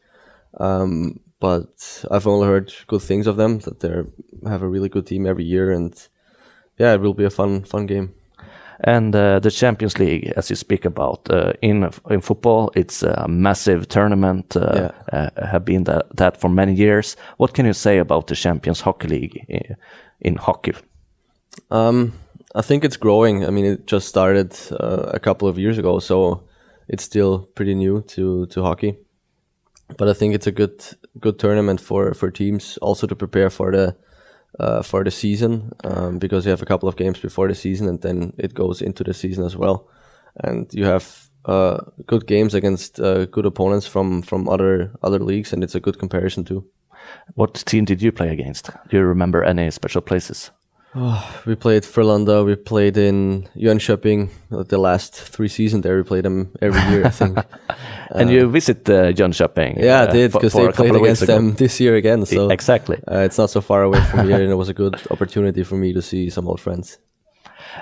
Um, 0.61 1.21
but 1.40 2.04
I've 2.11 2.26
only 2.26 2.47
heard 2.47 2.73
good 2.87 3.02
things 3.02 3.26
of 3.26 3.37
them. 3.37 3.61
That 3.61 3.81
they 3.81 4.50
have 4.50 4.62
a 4.62 4.69
really 4.69 4.88
good 4.88 5.07
team 5.07 5.26
every 5.26 5.45
year, 5.45 5.73
and 5.73 5.95
yeah, 6.78 6.93
it 6.95 7.00
will 7.00 7.14
be 7.14 7.25
a 7.25 7.31
fun 7.31 7.64
fun 7.64 7.87
game. 7.87 8.14
And 8.81 9.14
uh, 9.14 9.40
the 9.40 9.50
Champions 9.50 9.99
League, 9.99 10.33
as 10.37 10.50
you 10.50 10.57
speak 10.57 10.85
about 10.85 11.31
uh, 11.31 11.52
in 11.62 11.90
in 12.11 12.21
football, 12.21 12.71
it's 12.75 13.02
a 13.02 13.26
massive 13.28 13.87
tournament. 13.88 14.57
Uh, 14.57 14.61
Yeah. 14.62 14.90
uh, 15.12 15.47
have 15.47 15.64
been 15.64 15.85
that, 15.85 16.04
that 16.16 16.40
for 16.40 16.50
many 16.50 16.75
years. 16.75 17.16
What 17.38 17.54
can 17.54 17.66
you 17.66 17.75
say 17.75 17.99
about 18.00 18.26
the 18.26 18.35
Champions 18.35 18.81
Hockey 18.83 19.09
League 19.09 19.45
in, 19.49 19.76
in 20.21 20.37
hockey? 20.37 20.73
Um, 21.71 22.12
I 22.54 22.62
think 22.62 22.85
it's 22.85 22.99
growing. 22.99 23.45
I 23.45 23.50
mean, 23.50 23.64
it 23.64 23.87
just 23.87 24.09
started 24.09 24.52
uh, 24.81 25.11
a 25.14 25.19
couple 25.19 25.49
of 25.49 25.59
years 25.59 25.78
ago, 25.78 26.00
so 26.00 26.43
it's 26.88 27.04
still 27.04 27.49
pretty 27.54 27.75
new 27.75 28.02
to, 28.02 28.47
to 28.47 28.62
hockey. 28.62 28.97
But 29.99 30.09
I 30.09 30.14
think 30.14 30.35
it's 30.35 30.47
a 30.47 30.52
good 30.52 30.83
good 31.21 31.38
tournament 31.38 31.81
for, 31.81 32.14
for 32.14 32.31
teams 32.31 32.78
also 32.83 33.07
to 33.07 33.14
prepare 33.16 33.50
for 33.50 33.71
the 33.73 33.95
uh, 34.61 34.83
for 34.83 35.05
the 35.05 35.11
season 35.11 35.73
um, 35.85 36.19
because 36.19 36.45
you 36.45 36.51
have 36.51 36.63
a 36.63 36.67
couple 36.67 36.89
of 36.89 36.97
games 36.97 37.19
before 37.19 37.49
the 37.49 37.55
season 37.55 37.89
and 37.89 38.01
then 38.03 38.33
it 38.39 38.55
goes 38.55 38.83
into 38.83 39.05
the 39.05 39.15
season 39.15 39.45
as 39.45 39.57
well, 39.57 39.89
and 40.37 40.73
you 40.73 40.85
have 40.85 41.29
uh, 41.45 41.79
good 42.07 42.27
games 42.27 42.55
against 42.55 43.01
uh, 43.01 43.27
good 43.27 43.47
opponents 43.47 43.87
from, 43.87 44.23
from 44.23 44.49
other 44.49 44.93
other 45.03 45.19
leagues, 45.19 45.53
and 45.53 45.63
it's 45.63 45.75
a 45.75 45.81
good 45.81 45.99
comparison 45.99 46.45
too. 46.45 46.65
What 47.35 47.55
team 47.55 47.85
did 47.85 48.01
you 48.01 48.13
play 48.13 48.31
against? 48.31 48.71
Do 48.89 48.97
you 48.97 49.03
remember 49.05 49.45
any 49.45 49.71
special 49.71 50.01
places? 50.01 50.51
We 51.47 51.55
played 51.57 51.83
Frölunda. 51.83 52.45
We 52.45 52.55
played 52.57 52.97
in 52.97 53.49
Jönköping. 53.57 54.29
uh, 54.53 54.63
The 54.63 54.79
last 54.79 55.15
three 55.15 55.49
seasons 55.49 55.83
there, 55.83 55.97
we 55.97 56.03
played 56.03 56.25
them 56.25 56.51
every 56.63 56.81
year. 56.91 57.07
I 57.07 57.11
think. 57.11 57.39
and 58.15 58.31
you 58.31 58.49
visit 58.49 58.89
uh, 58.89 59.13
Jönköping? 59.13 59.83
yeah, 59.83 60.01
I 60.01 60.05
uh, 60.05 60.13
did 60.13 60.33
because 60.33 60.53
they 60.53 60.69
played 60.73 60.95
against 60.95 61.27
them 61.27 61.55
this 61.55 61.81
year 61.81 61.97
again. 61.97 62.27
So 62.27 62.51
exactly. 62.51 62.97
uh, 63.11 63.19
it's 63.19 63.39
not 63.39 63.51
so 63.51 63.61
far 63.61 63.83
away 63.83 64.01
from 64.03 64.29
here, 64.29 64.41
and 64.41 64.51
it 64.51 64.57
was 64.57 64.69
a 64.69 64.75
good 64.75 64.95
opportunity 65.11 65.65
for 65.65 65.77
me 65.77 65.93
to 65.93 66.03
see 66.03 66.31
some 66.31 66.49
old 66.49 66.61
friends. 66.61 66.99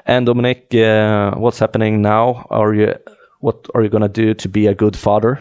And 0.07 0.26
Dominique, 0.26 0.75
uh, 0.75 1.33
what's 1.33 1.59
happening 1.59 2.00
now? 2.00 2.47
Are 2.50 2.75
you 2.75 2.95
what 3.40 3.69
are 3.75 3.83
you 3.83 3.90
gonna 3.90 4.09
do 4.09 4.35
to 4.35 4.49
be 4.49 4.69
a 4.69 4.75
good 4.75 4.97
father? 4.97 5.40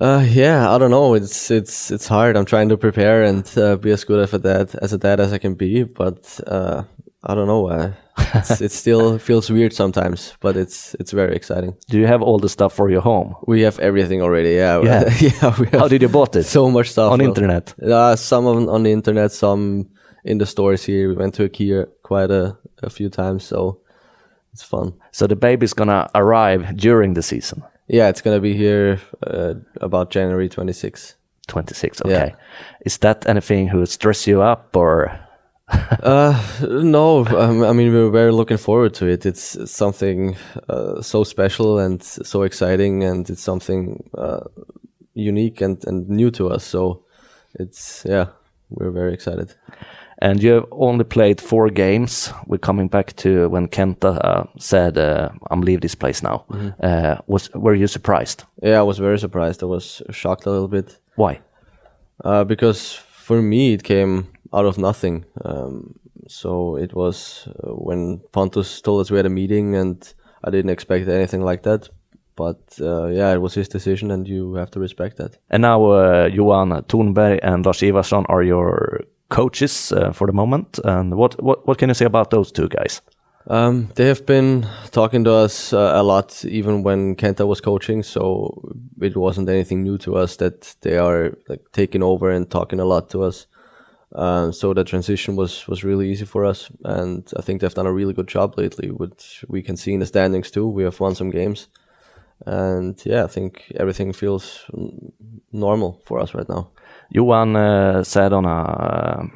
Uh, 0.00 0.24
yeah, 0.26 0.74
I 0.74 0.78
don't 0.78 0.90
know. 0.90 1.14
It's 1.14 1.50
it's 1.50 1.90
it's 1.90 2.08
hard. 2.08 2.36
I'm 2.36 2.46
trying 2.46 2.70
to 2.70 2.78
prepare 2.78 3.22
and 3.22 3.46
uh, 3.58 3.76
be 3.76 3.90
as 3.90 4.04
good 4.04 4.20
of 4.20 4.32
a 4.32 4.38
dad 4.38 4.74
as 4.80 4.92
a 4.92 4.98
dad 4.98 5.20
as 5.20 5.32
I 5.32 5.38
can 5.38 5.54
be, 5.54 5.82
but 5.82 6.40
uh, 6.46 6.84
I 7.24 7.34
don't 7.34 7.46
know. 7.46 7.68
Uh, 7.68 7.92
it's, 8.34 8.60
it 8.60 8.72
still 8.72 9.18
feels 9.28 9.50
weird 9.50 9.72
sometimes, 9.72 10.34
but 10.40 10.56
it's 10.56 10.94
it's 11.00 11.12
very 11.12 11.36
exciting. 11.36 11.74
Do 11.88 11.98
you 11.98 12.06
have 12.06 12.22
all 12.22 12.38
the 12.38 12.48
stuff 12.48 12.72
for 12.74 12.90
your 12.90 13.00
home? 13.02 13.34
We 13.46 13.62
have 13.64 13.78
everything 13.80 14.22
already. 14.22 14.50
Yeah, 14.54 14.80
Yeah. 14.82 15.04
yeah. 15.20 15.54
We 15.58 15.66
have 15.68 15.80
How 15.80 15.88
did 15.88 16.02
you 16.02 16.08
bought 16.08 16.36
it? 16.36 16.44
so 16.58 16.68
much 16.70 16.88
stuff 16.90 17.12
on 17.12 17.18
Well, 17.18 17.28
internet? 17.28 17.74
Uh, 17.80 18.16
some 18.16 18.46
of 18.46 18.56
'em 18.56 18.68
on 18.68 18.82
the 18.82 18.90
internet, 18.92 19.32
some 19.32 19.86
in 20.24 20.38
the 20.38 20.46
stores 20.46 20.84
here. 20.84 21.08
We 21.08 21.14
went 21.16 21.34
to 21.34 21.48
IKEA 21.48 21.86
quite 22.02 22.30
a, 22.30 22.56
a 22.82 22.90
few 22.90 23.08
times, 23.08 23.44
so 23.44 23.78
it's 24.52 24.62
fun. 24.64 24.92
So 25.12 25.26
the 25.26 25.36
baby's 25.36 25.74
gonna 25.74 26.08
arrive 26.14 26.76
during 26.76 27.14
the 27.14 27.22
season, 27.22 27.62
Yeah, 27.88 28.08
it's 28.10 28.22
gonna 28.22 28.40
be 28.40 28.54
here 28.54 28.98
uh, 29.26 29.54
about 29.80 30.10
January 30.14 30.48
26. 30.48 31.16
26. 31.48 32.00
Okay. 32.02 32.12
Yeah. 32.12 32.34
Is 32.86 32.98
that 32.98 33.26
anything 33.26 33.68
who 33.68 33.86
stress 33.86 34.26
you 34.26 34.42
up 34.42 34.76
or? 34.76 35.10
Uh, 36.02 36.42
no, 36.60 37.24
um, 37.26 37.62
I 37.62 37.72
mean 37.72 37.92
we're 37.92 38.10
very 38.10 38.32
looking 38.32 38.56
forward 38.58 38.94
to 38.94 39.06
it. 39.06 39.26
It's 39.26 39.70
something 39.70 40.36
uh, 40.68 41.00
so 41.02 41.24
special 41.24 41.78
and 41.78 42.02
so 42.02 42.42
exciting, 42.42 43.04
and 43.04 43.28
it's 43.30 43.42
something 43.42 44.02
uh, 44.18 44.40
unique 45.14 45.60
and, 45.60 45.84
and 45.86 46.08
new 46.08 46.30
to 46.32 46.48
us. 46.50 46.64
So 46.64 47.04
it's 47.54 48.04
yeah, 48.08 48.26
we're 48.70 48.90
very 48.90 49.14
excited. 49.14 49.54
And 50.18 50.42
you 50.42 50.52
have 50.52 50.66
only 50.70 51.04
played 51.04 51.40
four 51.40 51.68
games. 51.68 52.32
We're 52.46 52.58
coming 52.58 52.88
back 52.88 53.16
to 53.16 53.48
when 53.48 53.68
Kenta 53.68 54.18
uh, 54.24 54.44
said, 54.58 54.96
uh, 54.96 55.30
"I'm 55.50 55.60
leave 55.60 55.80
this 55.80 55.96
place 55.96 56.22
now." 56.22 56.44
Uh, 56.82 57.16
was 57.26 57.50
were 57.54 57.74
you 57.74 57.86
surprised? 57.86 58.44
Yeah, 58.62 58.78
I 58.78 58.82
was 58.82 58.98
very 58.98 59.18
surprised. 59.18 59.62
I 59.62 59.66
was 59.66 60.02
shocked 60.10 60.46
a 60.46 60.50
little 60.50 60.68
bit. 60.68 60.98
Why? 61.16 61.40
Uh, 62.24 62.44
because 62.44 62.92
for 62.92 63.42
me 63.42 63.74
it 63.74 63.82
came 63.82 64.28
out 64.54 64.66
of 64.66 64.78
nothing. 64.78 65.24
Um, 65.44 65.94
so 66.28 66.76
it 66.76 66.94
was 66.94 67.48
uh, 67.48 67.70
when 67.70 68.20
Pontus 68.32 68.80
told 68.80 69.00
us 69.00 69.10
we 69.10 69.16
had 69.16 69.26
a 69.26 69.30
meeting, 69.30 69.74
and 69.74 70.14
I 70.44 70.50
didn't 70.50 70.70
expect 70.70 71.08
anything 71.08 71.42
like 71.42 71.62
that. 71.62 71.88
But 72.34 72.78
uh, 72.80 73.06
yeah, 73.06 73.32
it 73.32 73.40
was 73.40 73.54
his 73.54 73.68
decision, 73.68 74.10
and 74.10 74.26
you 74.26 74.54
have 74.54 74.70
to 74.70 74.80
respect 74.80 75.16
that. 75.18 75.36
And 75.50 75.62
now 75.62 75.84
uh, 75.84 76.30
Johan 76.32 76.82
Thornberg 76.88 77.40
and 77.42 77.64
Lars 77.64 77.80
Ivarsson 77.80 78.24
are 78.28 78.42
your 78.42 79.04
coaches 79.28 79.92
uh, 79.92 80.12
for 80.12 80.26
the 80.26 80.32
moment. 80.32 80.78
And 80.84 81.16
what, 81.16 81.42
what, 81.42 81.66
what 81.66 81.78
can 81.78 81.88
you 81.90 81.94
say 81.94 82.04
about 82.04 82.30
those 82.30 82.52
two 82.52 82.68
guys? 82.68 83.02
Um, 83.48 83.90
they 83.96 84.06
have 84.06 84.24
been 84.24 84.66
talking 84.92 85.24
to 85.24 85.32
us 85.32 85.72
uh, 85.72 85.92
a 85.94 86.02
lot, 86.02 86.44
even 86.44 86.84
when 86.84 87.16
Kenta 87.16 87.46
was 87.46 87.60
coaching. 87.60 88.02
So 88.02 88.72
it 89.00 89.16
wasn't 89.16 89.48
anything 89.48 89.82
new 89.82 89.98
to 89.98 90.16
us 90.16 90.36
that 90.36 90.74
they 90.82 90.96
are 90.96 91.36
like 91.48 91.60
taking 91.72 92.02
over 92.02 92.30
and 92.30 92.48
talking 92.48 92.80
a 92.80 92.84
lot 92.84 93.10
to 93.10 93.24
us. 93.24 93.46
Um, 94.14 94.52
so 94.52 94.74
the 94.74 94.84
transition 94.84 95.36
was 95.36 95.66
was 95.68 95.84
really 95.84 96.10
easy 96.10 96.24
for 96.24 96.44
us, 96.44 96.70
and 96.84 97.30
I 97.38 97.42
think 97.42 97.60
they've 97.60 97.74
done 97.74 97.86
a 97.86 97.92
really 97.92 98.12
good 98.12 98.28
job 98.28 98.58
lately. 98.58 98.90
Which 98.90 99.44
we 99.48 99.62
can 99.62 99.76
see 99.76 99.92
in 99.92 100.00
the 100.00 100.06
standings 100.06 100.50
too. 100.50 100.68
We 100.68 100.84
have 100.84 101.00
won 101.00 101.14
some 101.14 101.30
games, 101.30 101.68
and 102.46 103.00
yeah, 103.06 103.24
I 103.24 103.28
think 103.28 103.72
everything 103.76 104.12
feels 104.12 104.64
normal 105.52 106.00
for 106.04 106.20
us 106.20 106.34
right 106.34 106.48
now. 106.48 106.70
Johan 107.10 107.56
uh, 107.56 108.04
said 108.04 108.32
on 108.32 108.44
a 108.44 109.30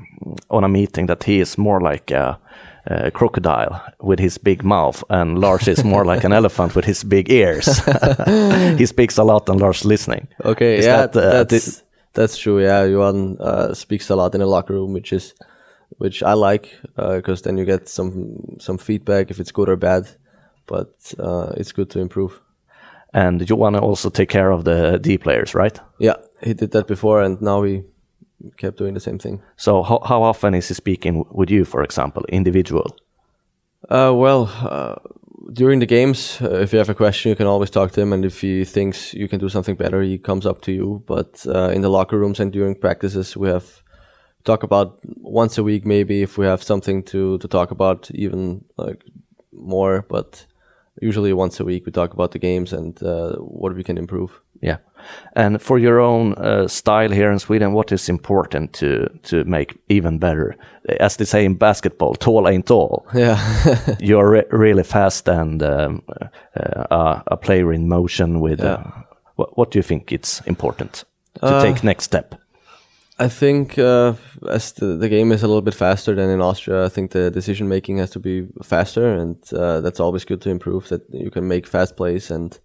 on 0.50 0.64
a 0.64 0.68
meeting 0.68 1.06
that 1.06 1.25
he 1.25 1.40
is 1.40 1.59
more 1.59 1.80
like 1.80 2.11
a, 2.11 2.38
a, 2.87 3.11
crocodile 3.11 3.80
with 4.00 4.18
his 4.18 4.38
big 4.38 4.62
mouth, 4.62 5.04
and 5.09 5.38
Lars 5.38 5.68
is 5.68 5.85
more 5.85 6.04
like 6.04 6.25
an 6.25 6.33
elephant 6.40 6.75
with 6.75 6.85
his 6.85 7.04
big 7.04 7.30
ears. 7.30 7.66
he 8.78 8.87
speaks 8.87 9.18
a 9.18 9.25
lot, 9.25 9.49
and 9.49 9.61
Lars 9.61 9.85
listening. 9.85 10.28
Okay, 10.45 10.78
is 10.78 10.87
yeah, 10.87 11.06
that, 11.06 11.16
uh, 11.16 11.45
that's 11.45 11.83
that's 12.16 12.37
true. 12.37 12.61
Yeah, 12.61 12.85
Johan 12.85 13.37
uh, 13.38 13.75
speaks 13.75 14.11
a 14.11 14.16
lot 14.16 14.35
in 14.35 14.40
the 14.40 14.46
locker 14.46 14.75
room, 14.75 14.92
which 14.92 15.12
is 15.12 15.35
which 15.99 16.23
I 16.23 16.32
like 16.32 16.70
because 16.96 17.42
uh, 17.42 17.44
then 17.44 17.58
you 17.58 17.64
get 17.64 17.88
some 17.88 18.56
some 18.58 18.78
feedback 18.78 19.30
if 19.30 19.38
it's 19.38 19.52
good 19.52 19.68
or 19.68 19.76
bad. 19.76 20.08
But 20.66 21.14
uh, 21.20 21.52
it's 21.56 21.73
good 21.73 21.90
to 21.90 22.00
improve. 22.00 22.40
And 23.14 23.49
you 23.49 23.56
want 23.56 23.76
to 23.76 23.82
also 23.82 24.11
take 24.11 24.28
care 24.28 24.50
of 24.50 24.64
the 24.64 24.99
D 24.99 25.16
players, 25.16 25.54
right? 25.54 25.78
Yeah, 26.00 26.16
he 26.42 26.54
did 26.54 26.73
that 26.73 26.88
before, 26.88 27.23
and 27.23 27.40
now 27.40 27.62
he 27.62 27.85
kept 28.56 28.78
doing 28.78 28.94
the 28.94 29.00
same 29.00 29.18
thing. 29.18 29.42
So 29.56 29.82
how 29.82 30.00
how 30.04 30.23
often 30.23 30.54
is 30.54 30.68
he 30.68 30.75
speaking 30.75 31.25
with 31.30 31.50
you, 31.50 31.64
for 31.64 31.82
example, 31.85 32.25
individual? 32.28 32.96
Uh, 33.88 34.12
well, 34.14 34.50
uh, 34.62 34.96
during 35.52 35.80
the 35.80 35.86
games, 35.86 36.38
uh, 36.40 36.60
if 36.60 36.72
you 36.72 36.78
have 36.78 36.88
a 36.88 36.94
question, 36.94 37.30
you 37.30 37.36
can 37.36 37.46
always 37.46 37.70
talk 37.70 37.92
to 37.92 38.00
him, 38.00 38.12
and 38.12 38.24
if 38.24 38.40
he 38.40 38.64
thinks 38.64 39.14
you 39.14 39.28
can 39.28 39.38
do 39.38 39.48
something 39.48 39.76
better, 39.76 40.02
he 40.02 40.18
comes 40.18 40.46
up 40.46 40.60
to 40.62 40.72
you. 40.72 41.02
But 41.06 41.46
uh, 41.46 41.70
in 41.74 41.82
the 41.82 41.88
locker 41.88 42.18
rooms 42.18 42.40
and 42.40 42.52
during 42.52 42.74
practices, 42.74 43.36
we 43.36 43.48
have 43.48 43.82
talk 44.44 44.62
about 44.62 44.98
once 45.20 45.58
a 45.58 45.62
week, 45.62 45.84
maybe 45.84 46.22
if 46.22 46.38
we 46.38 46.46
have 46.46 46.62
something 46.62 47.02
to 47.04 47.38
to 47.38 47.48
talk 47.48 47.70
about, 47.70 48.10
even 48.12 48.64
like 48.76 49.04
more. 49.52 50.04
But 50.08 50.46
usually 51.00 51.32
once 51.32 51.60
a 51.60 51.64
week, 51.64 51.86
we 51.86 51.92
talk 51.92 52.12
about 52.12 52.30
the 52.30 52.38
games 52.38 52.72
and 52.72 53.02
uh, 53.02 53.36
what 53.36 53.74
we 53.74 53.84
can 53.84 53.98
improve. 53.98 54.40
Yeah, 54.60 54.78
and 55.34 55.60
for 55.60 55.78
your 55.78 56.00
own 56.00 56.34
uh, 56.34 56.66
style 56.68 57.10
here 57.10 57.30
in 57.30 57.38
Sweden, 57.38 57.72
what 57.72 57.92
is 57.92 58.08
important 58.08 58.72
to 58.74 59.08
to 59.24 59.44
make 59.44 59.78
even 59.88 60.18
better? 60.18 60.56
As 61.00 61.16
they 61.16 61.24
say 61.24 61.44
in 61.44 61.54
basketball, 61.54 62.14
tall 62.14 62.48
ain't 62.48 62.70
all. 62.70 63.06
Yeah, 63.14 63.38
you're 64.00 64.30
re 64.30 64.44
really 64.50 64.82
fast 64.82 65.28
and 65.28 65.62
um, 65.62 66.02
uh, 66.90 67.20
a 67.26 67.36
player 67.36 67.72
in 67.72 67.88
motion. 67.88 68.40
With 68.40 68.60
yeah. 68.60 68.74
Uh, 68.74 68.90
what, 69.36 69.58
what 69.58 69.70
do 69.70 69.78
you 69.78 69.82
think 69.82 70.12
it's 70.12 70.40
important 70.46 71.04
to 71.34 71.46
uh, 71.46 71.62
take 71.62 71.84
next 71.84 72.04
step? 72.04 72.34
I 73.18 73.28
think 73.28 73.78
uh, 73.78 74.14
as 74.48 74.72
the, 74.72 74.96
the 74.96 75.08
game 75.08 75.32
is 75.32 75.42
a 75.42 75.46
little 75.46 75.62
bit 75.62 75.74
faster 75.74 76.14
than 76.14 76.28
in 76.28 76.42
Austria, 76.42 76.84
I 76.84 76.90
think 76.90 77.12
the 77.12 77.30
decision 77.30 77.66
making 77.66 77.98
has 77.98 78.10
to 78.10 78.20
be 78.20 78.46
faster, 78.62 79.10
and 79.14 79.36
that's 79.82 80.00
always 80.00 80.24
good 80.24 80.40
to 80.42 80.50
improve. 80.50 80.88
That 80.88 81.02
you 81.10 81.30
can 81.30 81.48
make 81.48 81.66
fast 81.66 81.96
plays 81.96 82.30
and 82.30 82.58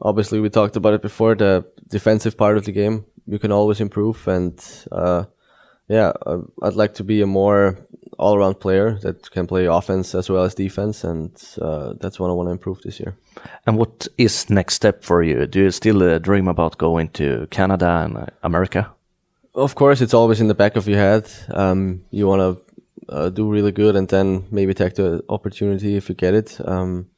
obviously 0.00 0.40
we 0.40 0.48
talked 0.48 0.76
about 0.76 0.94
it 0.94 1.02
before 1.02 1.34
the 1.34 1.64
defensive 1.88 2.36
part 2.36 2.56
of 2.56 2.64
the 2.64 2.72
game 2.72 3.04
you 3.26 3.38
can 3.38 3.52
always 3.52 3.80
improve 3.80 4.26
and 4.28 4.84
uh, 4.92 5.24
yeah 5.88 6.12
i'd 6.62 6.74
like 6.74 6.94
to 6.94 7.04
be 7.04 7.22
a 7.22 7.26
more 7.26 7.78
all-around 8.18 8.58
player 8.58 8.98
that 9.00 9.30
can 9.30 9.46
play 9.46 9.66
offense 9.66 10.14
as 10.14 10.28
well 10.28 10.44
as 10.44 10.54
defense 10.54 11.04
and 11.04 11.30
uh, 11.62 11.94
that's 12.00 12.18
what 12.18 12.30
i 12.30 12.32
want 12.32 12.48
to 12.48 12.52
improve 12.52 12.82
this 12.82 12.98
year. 12.98 13.16
And 13.66 13.76
what 13.78 14.08
is 14.16 14.50
next 14.50 14.74
step 14.74 15.04
for 15.04 15.22
you? 15.22 15.46
Do 15.46 15.60
you 15.60 15.70
still 15.70 16.02
uh, 16.02 16.18
dream 16.18 16.48
about 16.48 16.78
going 16.78 17.10
to 17.10 17.46
canada 17.50 18.02
and 18.04 18.16
uh, 18.16 18.26
america? 18.42 18.90
Of 19.54 19.74
course 19.74 20.00
it's 20.00 20.14
always 20.14 20.40
in 20.40 20.48
the 20.48 20.54
back 20.54 20.76
of 20.76 20.88
your 20.88 20.98
head. 20.98 21.30
Um, 21.52 22.02
you 22.10 22.26
want 22.26 22.40
to 22.40 23.12
uh, 23.12 23.28
do 23.30 23.48
really 23.48 23.72
good 23.72 23.96
and 23.96 24.08
then 24.08 24.46
maybe 24.50 24.74
take 24.74 24.94
the 24.94 25.24
opportunity 25.28 25.96
if 25.96 26.08
you 26.08 26.14
get 26.14 26.34
it. 26.34 26.58
Um, 26.64 27.08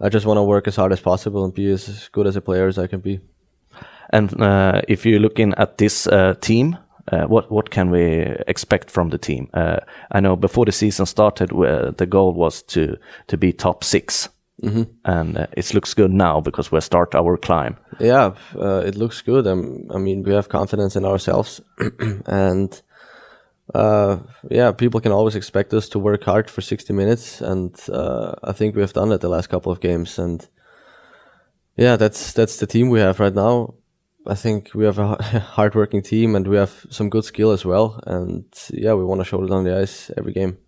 I 0.00 0.08
just 0.08 0.26
want 0.26 0.38
to 0.38 0.42
work 0.42 0.68
as 0.68 0.76
hard 0.76 0.92
as 0.92 1.00
possible 1.00 1.44
and 1.44 1.54
be 1.54 1.70
as 1.70 2.08
good 2.12 2.26
as 2.26 2.36
a 2.36 2.40
player 2.40 2.66
as 2.66 2.78
I 2.78 2.86
can 2.86 3.00
be. 3.00 3.20
And 4.10 4.40
uh, 4.40 4.82
if 4.88 5.06
you're 5.06 5.20
looking 5.20 5.54
at 5.56 5.78
this 5.78 6.06
uh, 6.06 6.34
team, 6.40 6.76
uh, 7.12 7.24
what 7.26 7.50
what 7.50 7.70
can 7.70 7.90
we 7.90 8.22
expect 8.46 8.90
from 8.90 9.10
the 9.10 9.18
team? 9.18 9.48
Uh, 9.54 9.76
I 10.10 10.20
know 10.20 10.36
before 10.36 10.64
the 10.64 10.72
season 10.72 11.06
started, 11.06 11.50
the 11.50 12.06
goal 12.06 12.32
was 12.34 12.62
to 12.62 12.96
to 13.26 13.36
be 13.36 13.52
top 13.52 13.84
6 13.84 14.28
mm 14.62 14.70
-hmm. 14.70 14.86
and 15.02 15.36
uh, 15.36 15.46
it 15.56 15.72
looks 15.72 15.94
good 15.94 16.12
now 16.12 16.42
because 16.42 16.70
we 16.72 16.80
start 16.80 17.14
our 17.14 17.38
climb. 17.38 17.76
Yeah, 18.00 18.34
uh, 18.56 18.86
it 18.86 18.96
looks 18.96 19.22
good. 19.24 19.46
Um, 19.46 19.90
I 19.94 19.98
mean, 19.98 20.22
we 20.24 20.34
have 20.34 20.48
confidence 20.48 20.98
in 20.98 21.04
ourselves, 21.04 21.62
and 22.26 22.83
uh, 23.72 24.18
yeah, 24.50 24.72
people 24.72 25.00
can 25.00 25.12
always 25.12 25.36
expect 25.36 25.72
us 25.72 25.88
to 25.90 25.98
work 25.98 26.24
hard 26.24 26.50
for 26.50 26.60
60 26.60 26.92
minutes, 26.92 27.40
and 27.40 27.74
uh, 27.90 28.34
I 28.42 28.52
think 28.52 28.74
we 28.74 28.82
have 28.82 28.92
done 28.92 29.12
it 29.12 29.20
the 29.20 29.28
last 29.28 29.48
couple 29.48 29.72
of 29.72 29.80
games. 29.80 30.18
And 30.18 30.46
yeah, 31.76 31.96
that's 31.96 32.32
that's 32.32 32.58
the 32.58 32.66
team 32.66 32.90
we 32.90 33.00
have 33.00 33.20
right 33.20 33.34
now. 33.34 33.74
I 34.26 34.34
think 34.34 34.70
we 34.74 34.84
have 34.84 34.98
a 34.98 35.16
hardworking 35.56 36.02
team, 36.02 36.36
and 36.36 36.46
we 36.46 36.56
have 36.56 36.86
some 36.90 37.08
good 37.08 37.24
skill 37.24 37.52
as 37.52 37.64
well. 37.64 38.00
And 38.06 38.44
yeah, 38.70 38.92
we 38.94 39.04
want 39.04 39.20
to 39.20 39.24
show 39.24 39.42
it 39.42 39.50
on 39.50 39.64
the 39.64 39.78
ice 39.78 40.10
every 40.16 40.32
game 40.32 40.58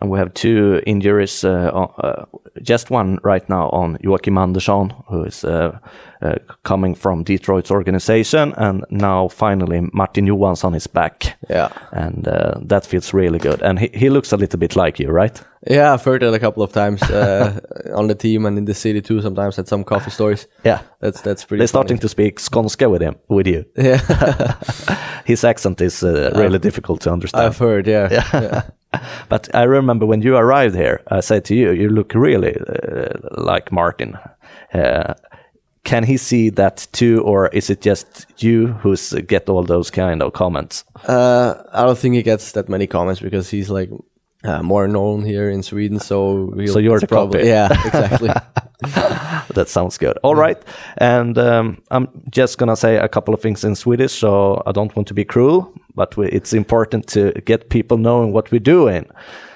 and 0.00 0.10
we 0.10 0.18
have 0.18 0.32
two 0.34 0.80
injuries, 0.86 1.44
uh, 1.44 1.70
uh, 1.98 2.24
just 2.62 2.90
one 2.90 3.18
right 3.22 3.48
now 3.48 3.68
on 3.70 3.98
Joakim 3.98 4.40
Andersson, 4.40 4.92
who 5.08 5.24
is 5.24 5.44
uh, 5.44 5.78
uh, 6.22 6.36
coming 6.62 6.94
from 6.94 7.24
Detroit's 7.24 7.70
organization, 7.70 8.54
and 8.56 8.84
now 8.90 9.28
finally 9.28 9.82
Martin 9.92 10.26
Johansson 10.26 10.74
is 10.74 10.86
back. 10.86 11.36
Yeah, 11.50 11.68
and 11.92 12.26
uh, 12.26 12.54
that 12.62 12.86
feels 12.86 13.12
really 13.12 13.38
good. 13.38 13.62
And 13.62 13.78
he, 13.78 13.90
he 13.92 14.10
looks 14.10 14.32
a 14.32 14.36
little 14.36 14.58
bit 14.58 14.76
like 14.76 14.98
you, 14.98 15.10
right? 15.10 15.42
Yeah, 15.68 15.92
I've 15.92 16.04
heard 16.04 16.22
it 16.22 16.34
a 16.34 16.38
couple 16.38 16.62
of 16.62 16.72
times 16.72 17.02
uh, 17.02 17.60
on 17.94 18.08
the 18.08 18.14
team 18.14 18.46
and 18.46 18.58
in 18.58 18.64
the 18.64 18.74
city 18.74 19.02
too. 19.02 19.20
Sometimes 19.20 19.58
at 19.58 19.68
some 19.68 19.84
coffee 19.84 20.10
stores. 20.10 20.46
Yeah, 20.64 20.80
that's 21.00 21.20
that's 21.20 21.44
pretty. 21.44 21.60
They're 21.60 21.68
starting 21.68 21.98
to 21.98 22.08
speak 22.08 22.38
Skånska 22.40 22.90
with 22.90 23.02
him, 23.02 23.16
with 23.28 23.46
you. 23.46 23.64
Yeah, 23.76 23.98
his 25.24 25.44
accent 25.44 25.80
is 25.80 26.02
really 26.02 26.58
difficult 26.58 27.02
to 27.02 27.12
understand. 27.12 27.44
I've 27.44 27.58
heard. 27.58 27.86
Yeah. 27.86 28.08
yeah. 28.10 28.28
yeah. 28.32 28.62
but 29.28 29.54
I 29.54 29.62
remember 29.62 30.06
when 30.06 30.22
you 30.22 30.36
arrived 30.36 30.74
here, 30.74 31.02
I 31.08 31.20
said 31.20 31.44
to 31.46 31.54
you, 31.54 31.72
you 31.72 31.88
look 31.88 32.14
really 32.14 32.56
uh, 32.56 33.14
like 33.32 33.72
Martin. 33.72 34.18
Uh, 34.72 35.14
can 35.84 36.04
he 36.04 36.16
see 36.16 36.48
that 36.50 36.86
too, 36.92 37.22
or 37.22 37.48
is 37.48 37.68
it 37.68 37.80
just 37.80 38.26
you 38.38 38.68
who 38.68 38.96
get 39.22 39.48
all 39.48 39.64
those 39.64 39.90
kind 39.90 40.22
of 40.22 40.32
comments? 40.32 40.84
Uh, 41.08 41.54
I 41.72 41.84
don't 41.84 41.98
think 41.98 42.14
he 42.14 42.22
gets 42.22 42.52
that 42.52 42.68
many 42.68 42.86
comments 42.86 43.20
because 43.20 43.50
he's 43.50 43.68
like 43.68 43.90
uh, 44.44 44.62
more 44.62 44.88
known 44.88 45.22
here 45.22 45.50
in 45.50 45.62
Sweden. 45.62 46.00
So 46.00 46.52
so 46.66 46.78
you're 46.78 47.00
the 47.00 47.06
probably 47.06 47.40
copy. 47.40 47.48
yeah 47.56 47.68
exactly. 47.86 48.30
that 49.54 49.68
sounds 49.68 49.98
good. 49.98 50.18
All 50.22 50.34
right, 50.34 50.58
and 50.96 51.38
um, 51.38 51.82
I'm 51.90 52.08
just 52.30 52.58
gonna 52.58 52.76
say 52.76 52.96
a 52.96 53.08
couple 53.08 53.34
of 53.34 53.40
things 53.40 53.64
in 53.64 53.76
Swedish, 53.76 54.12
so 54.12 54.62
I 54.66 54.72
don't 54.72 54.94
want 54.96 55.08
to 55.08 55.14
be 55.14 55.24
cruel, 55.24 55.72
but 55.94 56.16
we, 56.16 56.28
it's 56.28 56.52
important 56.52 57.06
to 57.08 57.32
get 57.44 57.68
people 57.68 57.96
knowing 57.96 58.32
what 58.32 58.50
we're 58.50 58.58
doing. 58.58 59.06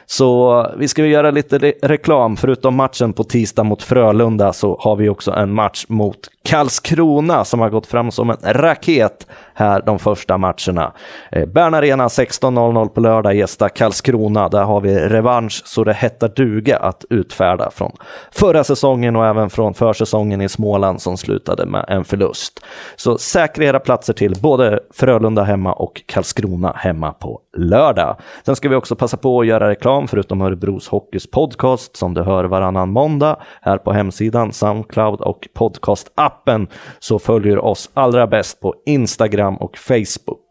Så 0.06 0.60
eh, 0.60 0.78
vi 0.78 0.88
ska 0.88 1.06
göra 1.06 1.30
lite 1.30 1.58
re 1.58 1.72
reklam. 1.82 2.36
Förutom 2.36 2.74
matchen 2.74 3.12
på 3.12 3.24
tisdag 3.24 3.64
mot 3.64 3.82
Frölunda 3.82 4.52
så 4.52 4.78
har 4.80 4.96
vi 4.96 5.08
också 5.08 5.30
en 5.30 5.52
match 5.52 5.84
mot 5.88 6.18
Karlskrona 6.42 7.44
som 7.44 7.60
har 7.60 7.70
gått 7.70 7.86
fram 7.86 8.10
som 8.10 8.30
en 8.30 8.36
raket 8.42 9.26
här 9.56 9.82
de 9.86 9.98
första 9.98 10.38
matcherna. 10.38 10.92
Eh, 11.30 11.46
Bern 11.46 11.74
Arena 11.74 12.08
16.00 12.08 12.88
på 12.88 13.00
lördag 13.00 13.34
gästa 13.34 13.68
Karlskrona. 13.68 14.48
Där 14.48 14.64
har 14.64 14.80
vi 14.80 14.98
revansch 14.98 15.62
så 15.64 15.84
det 15.84 15.92
hettar 15.92 16.28
duga 16.28 16.78
att 16.78 17.04
utfärda 17.10 17.70
från 17.70 17.92
förra 18.32 18.64
säsongen 18.64 19.16
och 19.16 19.26
även 19.26 19.50
från 19.50 19.74
försäsongen 19.74 20.40
i 20.40 20.48
Småland 20.48 21.02
som 21.02 21.16
slutade 21.16 21.66
med 21.66 21.84
en 21.88 22.04
förlust. 22.04 22.60
Så 22.96 23.18
säkra 23.18 23.64
era 23.64 23.80
platser 23.80 24.12
till 24.12 24.34
både 24.42 24.80
Frölunda 24.94 25.42
hemma 25.42 25.72
och 25.72 26.02
Karlskrona 26.06 26.72
hemma 26.76 27.12
på 27.12 27.40
lördag. 27.56 28.16
Sen 28.46 28.56
ska 28.56 28.68
vi 28.68 28.76
också 28.76 28.96
passa 28.96 29.16
på 29.16 29.40
att 29.40 29.46
göra 29.46 29.70
reklam 29.70 30.08
förutom 30.08 30.40
Örebros 30.40 30.88
Hockeys 30.88 31.30
podcast 31.30 31.96
som 31.96 32.14
du 32.14 32.22
hör 32.22 32.44
varannan 32.44 32.90
måndag 32.90 33.36
här 33.60 33.78
på 33.78 33.92
hemsidan, 33.92 34.52
Soundcloud 34.52 35.20
och 35.20 35.48
podcastappen, 35.54 36.68
så 36.98 37.18
följer 37.18 37.58
oss 37.58 37.90
allra 37.94 38.26
bäst 38.26 38.60
på 38.60 38.74
Instagram 38.86 39.45
och 39.54 39.78
Facebook. 39.78 40.45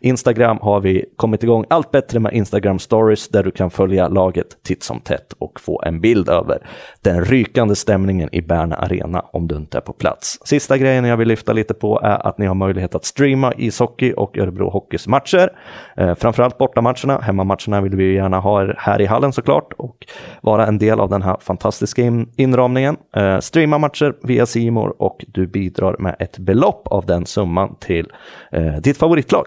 Instagram 0.00 0.58
har 0.62 0.80
vi 0.80 1.04
kommit 1.16 1.42
igång 1.42 1.64
allt 1.70 1.90
bättre 1.90 2.20
med 2.20 2.32
Instagram 2.32 2.78
stories 2.78 3.28
där 3.28 3.42
du 3.42 3.50
kan 3.50 3.70
följa 3.70 4.08
laget 4.08 4.46
titt 4.62 4.82
som 4.82 5.00
tätt 5.00 5.32
och 5.38 5.60
få 5.60 5.82
en 5.82 6.00
bild 6.00 6.28
över 6.28 6.58
den 7.02 7.24
rykande 7.24 7.76
stämningen 7.76 8.28
i 8.32 8.42
Berna 8.42 8.76
Arena 8.76 9.24
om 9.32 9.48
du 9.48 9.56
inte 9.56 9.76
är 9.76 9.80
på 9.80 9.92
plats. 9.92 10.38
Sista 10.44 10.78
grejen 10.78 11.04
jag 11.04 11.16
vill 11.16 11.28
lyfta 11.28 11.52
lite 11.52 11.74
på 11.74 12.00
är 12.00 12.26
att 12.26 12.38
ni 12.38 12.46
har 12.46 12.54
möjlighet 12.54 12.94
att 12.94 13.04
streama 13.04 13.52
ishockey 13.56 14.12
och 14.16 14.38
Örebro 14.38 14.70
Hockeys 14.70 15.06
matcher. 15.06 15.52
Eh, 15.96 16.14
framförallt 16.14 16.58
bortamatcherna, 16.58 17.18
hemmamatcherna 17.18 17.80
vill 17.80 17.96
vi 17.96 18.14
gärna 18.14 18.40
ha 18.40 18.62
er 18.62 18.74
här 18.78 19.00
i 19.00 19.06
hallen 19.06 19.32
såklart 19.32 19.72
och 19.76 20.06
vara 20.42 20.66
en 20.66 20.78
del 20.78 21.00
av 21.00 21.08
den 21.08 21.22
här 21.22 21.36
fantastiska 21.40 22.02
in 22.02 22.32
inramningen. 22.36 22.96
Eh, 23.16 23.38
streama 23.38 23.78
matcher 23.78 24.14
via 24.22 24.46
Simor 24.46 25.02
och 25.02 25.24
du 25.28 25.46
bidrar 25.46 25.96
med 25.98 26.16
ett 26.18 26.38
belopp 26.38 26.88
av 26.88 27.06
den 27.06 27.26
summan 27.26 27.76
till 27.80 28.12
eh, 28.52 28.76
ditt 28.76 28.96
favoritlag. 28.96 29.45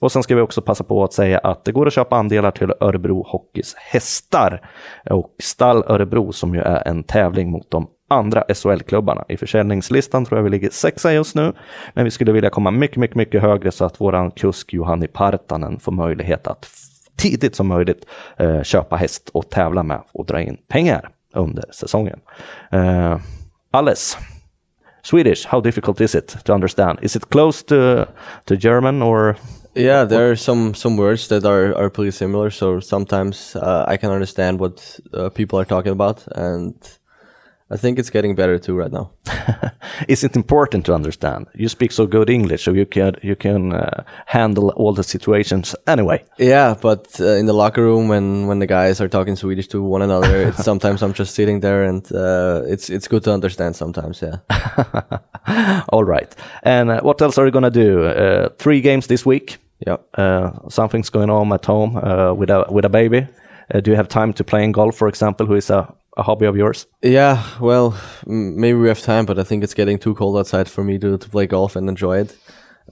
Och 0.00 0.12
sen 0.12 0.22
ska 0.22 0.34
vi 0.34 0.40
också 0.40 0.62
passa 0.62 0.84
på 0.84 1.04
att 1.04 1.12
säga 1.12 1.38
att 1.38 1.64
det 1.64 1.72
går 1.72 1.86
att 1.86 1.92
köpa 1.92 2.16
andelar 2.16 2.50
till 2.50 2.72
Örebro 2.80 3.26
Hockeys 3.28 3.74
hästar 3.74 4.70
och 5.10 5.34
Stall 5.38 5.84
Örebro 5.86 6.32
som 6.32 6.54
ju 6.54 6.60
är 6.60 6.88
en 6.88 7.02
tävling 7.02 7.50
mot 7.50 7.70
de 7.70 7.86
andra 8.08 8.44
SHL-klubbarna. 8.54 9.24
I 9.28 9.36
försäljningslistan 9.36 10.24
tror 10.24 10.38
jag 10.38 10.44
vi 10.44 10.50
ligger 10.50 10.70
sexa 10.70 11.12
just 11.12 11.34
nu, 11.34 11.52
men 11.94 12.04
vi 12.04 12.10
skulle 12.10 12.32
vilja 12.32 12.50
komma 12.50 12.70
mycket, 12.70 12.96
mycket, 12.96 13.16
mycket 13.16 13.42
högre 13.42 13.70
så 13.70 13.84
att 13.84 14.00
våran 14.00 14.30
kusk 14.30 14.72
Juhani 14.72 15.08
Partanen 15.08 15.80
får 15.80 15.92
möjlighet 15.92 16.46
att 16.46 16.68
tidigt 17.16 17.56
som 17.56 17.66
möjligt 17.66 18.06
eh, 18.36 18.62
köpa 18.62 18.96
häst 18.96 19.30
och 19.34 19.50
tävla 19.50 19.82
med 19.82 20.00
och 20.12 20.26
dra 20.26 20.40
in 20.40 20.56
pengar 20.68 21.08
under 21.34 21.64
säsongen. 21.70 22.20
Eh, 22.72 23.18
Alles, 23.70 24.18
Swedish, 25.08 25.46
how 25.46 25.60
difficult 25.60 26.00
is 26.00 26.14
it 26.14 26.28
to 26.44 26.52
understand? 26.52 26.98
Is 27.02 27.16
it 27.16 27.30
close 27.30 27.62
to, 27.64 28.06
to 28.44 28.56
German 28.56 29.02
or? 29.02 29.36
Yeah, 29.74 30.04
there 30.04 30.30
are 30.30 30.36
some 30.36 30.74
some 30.74 30.96
words 30.96 31.28
that 31.28 31.44
are, 31.44 31.74
are 31.76 31.90
pretty 31.90 32.10
similar. 32.10 32.50
So 32.50 32.80
sometimes 32.80 33.56
uh, 33.56 33.84
I 33.88 33.96
can 33.96 34.10
understand 34.10 34.58
what 34.60 35.00
uh, 35.14 35.30
people 35.30 35.58
are 35.58 35.64
talking 35.64 35.92
about, 35.92 36.26
and 36.36 36.74
I 37.70 37.76
think 37.76 37.98
it's 37.98 38.08
getting 38.10 38.34
better 38.34 38.58
too 38.58 38.74
right 38.74 38.90
now. 38.90 39.10
Is 40.08 40.24
it 40.24 40.36
important 40.36 40.86
to 40.86 40.94
understand? 40.94 41.48
You 41.54 41.68
speak 41.68 41.92
so 41.92 42.06
good 42.06 42.30
English, 42.30 42.64
so 42.64 42.72
you 42.72 42.86
can 42.86 43.16
you 43.22 43.36
can 43.36 43.72
uh, 43.74 44.04
handle 44.26 44.70
all 44.70 44.94
the 44.94 45.02
situations 45.02 45.76
anyway. 45.86 46.24
Yeah, 46.38 46.74
but 46.80 47.20
uh, 47.20 47.36
in 47.36 47.46
the 47.46 47.52
locker 47.52 47.82
room 47.82 48.08
when 48.08 48.46
when 48.46 48.58
the 48.58 48.66
guys 48.66 49.00
are 49.00 49.08
talking 49.08 49.36
Swedish 49.36 49.68
to 49.68 49.82
one 49.82 50.00
another, 50.02 50.48
it's 50.48 50.64
sometimes 50.70 51.02
I'm 51.02 51.12
just 51.12 51.34
sitting 51.34 51.60
there, 51.60 51.84
and 51.84 52.10
uh, 52.12 52.62
it's 52.66 52.88
it's 52.88 53.08
good 53.08 53.24
to 53.24 53.32
understand 53.32 53.76
sometimes. 53.76 54.22
Yeah. 54.22 54.38
all 55.92 56.04
right. 56.04 56.34
And 56.62 56.90
uh, 56.90 57.00
what 57.02 57.20
else 57.20 57.36
are 57.38 57.44
you 57.44 57.52
gonna 57.52 57.70
do? 57.70 58.04
Uh, 58.04 58.48
three 58.58 58.80
games 58.80 59.06
this 59.08 59.26
week. 59.26 59.58
Yeah. 59.86 59.98
Uh, 60.14 60.52
something's 60.68 61.10
going 61.10 61.30
on 61.30 61.52
at 61.52 61.66
home 61.66 61.94
with 62.38 62.50
a 62.50 62.64
with 62.70 62.86
a 62.86 62.88
baby. 62.88 63.26
do 63.82 63.90
you 63.90 63.96
have 63.96 64.08
time 64.08 64.32
to 64.32 64.44
play 64.44 64.64
in 64.64 64.72
golf, 64.72 64.96
for 64.96 65.08
example, 65.08 65.46
who 65.46 65.54
is 65.54 65.70
a 65.70 65.86
a 66.18 66.22
hobby 66.22 66.46
of 66.46 66.56
yours? 66.56 66.86
Yeah, 67.02 67.42
well, 67.60 67.96
maybe 68.26 68.76
we 68.76 68.88
have 68.88 69.00
time, 69.00 69.24
but 69.24 69.38
I 69.38 69.44
think 69.44 69.64
it's 69.64 69.74
getting 69.74 69.98
too 69.98 70.14
cold 70.14 70.36
outside 70.36 70.68
for 70.68 70.84
me 70.84 70.98
to, 70.98 71.16
to 71.16 71.28
play 71.30 71.46
golf 71.46 71.76
and 71.76 71.88
enjoy 71.88 72.18
it. 72.18 72.36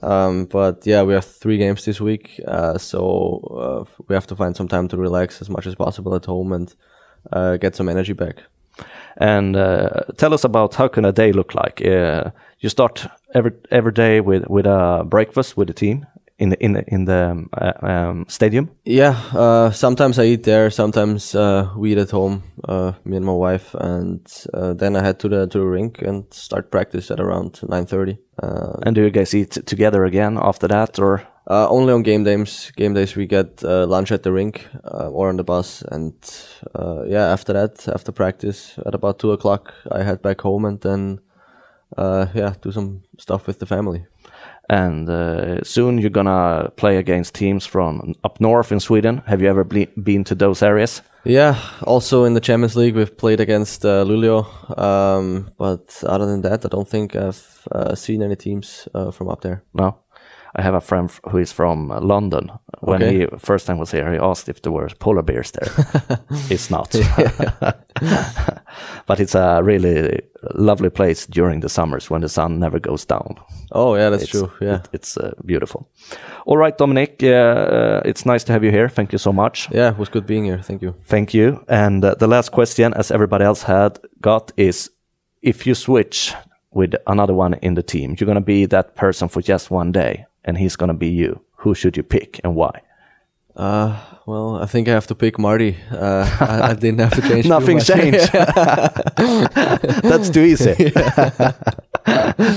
Um, 0.01 0.45
but 0.45 0.85
yeah, 0.85 1.03
we 1.03 1.13
have 1.13 1.25
three 1.25 1.57
games 1.57 1.83
this 1.85 1.99
week, 1.99 2.39
uh, 2.47 2.77
so 2.77 3.87
uh, 3.89 4.03
we 4.07 4.15
have 4.15 4.27
to 4.27 4.35
find 4.35 4.55
some 4.55 4.67
time 4.67 4.87
to 4.87 4.97
relax 4.97 5.41
as 5.41 5.49
much 5.49 5.67
as 5.67 5.75
possible 5.75 6.15
at 6.15 6.25
home 6.25 6.53
and 6.53 6.73
uh, 7.33 7.57
get 7.57 7.75
some 7.75 7.89
energy 7.89 8.13
back. 8.13 8.43
And 9.17 9.55
uh, 9.55 10.03
tell 10.17 10.33
us 10.33 10.43
about 10.43 10.75
how 10.75 10.87
can 10.87 11.03
a 11.03 11.11
day 11.11 11.31
look 11.31 11.55
like? 11.55 11.83
Uh, 11.83 12.29
you 12.59 12.69
start 12.69 13.07
every 13.33 13.51
every 13.71 13.91
day 13.91 14.21
with 14.21 14.47
with 14.47 14.67
a 14.67 15.03
breakfast 15.03 15.57
with 15.57 15.67
the 15.67 15.73
team, 15.73 16.05
in 16.39 16.49
the 16.49 16.63
in 16.63 16.73
the 16.73 16.83
in 16.87 17.05
the 17.05 17.29
um, 17.31 17.49
uh, 17.53 17.73
um, 17.81 18.25
stadium? 18.27 18.69
Yeah, 18.85 19.15
uh, 19.33 19.71
sometimes 19.71 20.19
I 20.19 20.25
eat 20.25 20.43
there. 20.43 20.69
Sometimes 20.69 21.35
uh, 21.35 21.69
we 21.75 21.91
eat 21.91 21.97
at 21.97 22.11
home, 22.11 22.43
uh, 22.67 22.93
me 23.05 23.17
and 23.17 23.25
my 23.25 23.33
wife, 23.33 23.75
and 23.79 24.21
uh, 24.53 24.73
then 24.73 24.95
I 24.95 25.01
head 25.01 25.19
to 25.19 25.29
the 25.29 25.47
to 25.47 25.59
the 25.59 25.65
rink 25.65 26.01
and 26.01 26.25
start 26.31 26.71
practice 26.71 27.11
at 27.11 27.19
around 27.19 27.59
nine 27.67 27.85
thirty. 27.85 28.17
Uh, 28.41 28.77
and 28.85 28.95
do 28.95 29.01
you 29.01 29.09
guys 29.09 29.33
eat 29.33 29.51
together 29.65 30.05
again 30.05 30.37
after 30.41 30.67
that, 30.67 30.99
or? 30.99 31.27
only 31.49 31.93
on 31.93 32.03
game 32.03 32.25
days. 32.25 32.71
Game 32.75 32.93
days 32.93 33.15
we 33.15 33.25
get 33.25 33.63
lunch 33.63 34.11
at 34.11 34.23
the 34.23 34.33
rink 34.33 34.67
or 34.83 35.29
on 35.29 35.37
the 35.37 35.45
bus, 35.45 35.81
and 35.81 36.13
yeah, 37.07 37.31
after 37.31 37.53
that, 37.53 37.87
after 37.87 38.11
practice 38.11 38.77
at 38.85 38.93
about 38.93 39.19
two 39.19 39.31
o'clock, 39.31 39.73
I 39.89 40.03
head 40.03 40.21
back 40.21 40.41
home 40.41 40.65
and 40.65 40.81
then 40.81 41.21
yeah, 41.97 42.53
do 42.61 42.71
some 42.71 43.03
stuff 43.17 43.47
with 43.47 43.59
the 43.59 43.65
family 43.65 44.05
and 44.69 45.09
uh, 45.09 45.63
soon 45.63 45.97
you're 45.97 46.09
gonna 46.09 46.69
play 46.75 46.97
against 46.97 47.33
teams 47.33 47.65
from 47.65 48.15
up 48.23 48.39
north 48.41 48.71
in 48.71 48.79
Sweden. 48.79 49.21
Have 49.25 49.41
you 49.41 49.49
ever 49.49 49.63
been 49.63 50.23
to 50.25 50.35
those 50.35 50.61
areas? 50.61 51.01
Yeah, 51.23 51.59
also 51.83 52.23
in 52.23 52.33
the 52.33 52.39
Champions 52.39 52.75
League 52.75 52.95
we've 52.95 53.17
played 53.17 53.39
against 53.39 53.85
uh, 53.85 54.03
Luleå, 54.05 54.45
um, 54.77 55.51
but 55.57 56.03
other 56.05 56.25
than 56.25 56.41
that, 56.41 56.65
I 56.65 56.69
don't 56.69 56.87
think 56.87 57.15
I've 57.15 57.67
uh, 57.71 57.95
seen 57.95 58.21
any 58.21 58.35
teams 58.35 58.87
uh, 58.93 59.11
from 59.11 59.29
up 59.29 59.41
there. 59.41 59.63
No. 59.73 59.97
I 60.55 60.61
have 60.61 60.73
a 60.73 60.81
friend 60.81 61.11
who 61.29 61.37
is 61.37 61.51
from 61.51 61.91
uh, 61.91 61.99
London. 61.99 62.51
When 62.79 63.03
okay. 63.03 63.19
he 63.19 63.27
first 63.37 63.67
time 63.67 63.79
was 63.79 63.91
here, 63.91 64.11
he 64.11 64.19
asked 64.19 64.49
if 64.49 64.61
there 64.61 64.71
were 64.71 64.89
polar 64.99 65.23
bears 65.23 65.51
there. 65.51 65.69
it's 66.49 66.69
not, 66.69 66.91
but 69.07 69.19
it's 69.19 69.35
a 69.35 69.61
really 69.63 70.21
lovely 70.55 70.89
place 70.89 71.25
during 71.25 71.61
the 71.61 71.69
summers 71.69 72.09
when 72.09 72.21
the 72.21 72.29
sun 72.29 72.59
never 72.59 72.79
goes 72.79 73.05
down. 73.05 73.35
Oh 73.71 73.95
yeah, 73.95 74.09
that's 74.09 74.23
it's, 74.23 74.31
true. 74.31 74.51
Yeah, 74.61 74.75
it, 74.75 74.89
it's 74.93 75.17
uh, 75.17 75.33
beautiful. 75.45 75.89
All 76.45 76.57
right, 76.57 76.77
Dominique, 76.77 77.23
uh, 77.23 78.01
it's 78.05 78.25
nice 78.25 78.43
to 78.45 78.53
have 78.53 78.63
you 78.63 78.71
here. 78.71 78.89
Thank 78.89 79.11
you 79.11 79.17
so 79.17 79.33
much. 79.33 79.69
Yeah, 79.71 79.91
it 79.91 79.97
was 79.97 80.09
good 80.09 80.27
being 80.27 80.45
here. 80.45 80.61
Thank 80.61 80.81
you. 80.81 80.95
Thank 81.05 81.33
you. 81.33 81.65
And 81.67 82.05
uh, 82.05 82.15
the 82.15 82.27
last 82.27 82.51
question, 82.51 82.93
as 82.93 83.11
everybody 83.11 83.43
else 83.43 83.63
had 83.63 83.99
got, 84.21 84.51
is 84.55 84.91
if 85.41 85.65
you 85.65 85.75
switch 85.75 86.33
with 86.71 86.93
another 87.07 87.33
one 87.33 87.55
in 87.55 87.73
the 87.73 87.83
team, 87.83 88.15
you're 88.19 88.25
going 88.25 88.35
to 88.35 88.41
be 88.41 88.65
that 88.67 88.95
person 88.95 89.27
for 89.27 89.41
just 89.41 89.71
one 89.71 89.91
day 89.91 90.26
and 90.47 90.57
he's 90.57 90.75
going 90.75 90.87
to 90.87 90.95
be 90.95 91.09
you, 91.09 91.41
who 91.57 91.75
should 91.75 91.97
you 91.97 92.03
pick 92.03 92.39
and 92.43 92.55
why? 92.55 92.81
Uh, 93.55 93.99
well, 94.27 94.55
I 94.57 94.67
think 94.67 94.87
I 94.87 94.91
have 94.91 95.07
to 95.07 95.15
pick 95.15 95.39
Marty. 95.39 95.75
Uh, 95.91 96.29
I, 96.39 96.69
I, 96.69 96.73
didn't 96.79 96.99
have 96.99 97.15
to 97.15 97.21
change. 97.21 97.47
Nothing 97.47 97.79
changed. 97.93 98.31
That's 100.03 100.29
too 100.29 100.41
easy. 100.41 100.75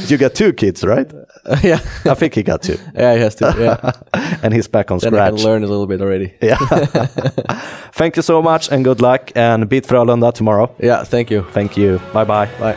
you 0.08 0.18
got 0.18 0.34
two 0.34 0.52
kids, 0.52 0.84
right? 0.84 1.10
Uh, 1.46 1.56
yeah, 1.62 1.80
I 2.04 2.12
think 2.14 2.34
he 2.34 2.42
got 2.42 2.60
two. 2.62 2.76
Yeah, 2.94 3.14
he 3.14 3.20
has 3.20 3.34
two. 3.34 3.46
Yeah, 3.58 3.92
and 4.42 4.52
he's 4.52 4.68
back 4.68 4.90
on 4.90 4.98
then 4.98 5.12
scratch. 5.12 5.32
I 5.32 5.36
can 5.36 5.42
learn 5.44 5.64
a 5.64 5.68
little 5.68 5.86
bit 5.86 6.02
already. 6.02 6.34
Yeah. 6.42 6.58
thank 7.92 8.16
you 8.16 8.22
so 8.22 8.42
much 8.42 8.70
and 8.70 8.84
good 8.84 9.00
luck 9.00 9.32
and 9.34 9.70
beat 9.70 9.86
Frölunda 9.86 10.34
tomorrow. 10.34 10.74
Yeah, 10.78 11.04
thank 11.04 11.30
you. 11.30 11.46
Thank 11.52 11.78
you. 11.78 11.98
Bye 12.12 12.24
bye. 12.24 12.50
Bye. 12.60 12.76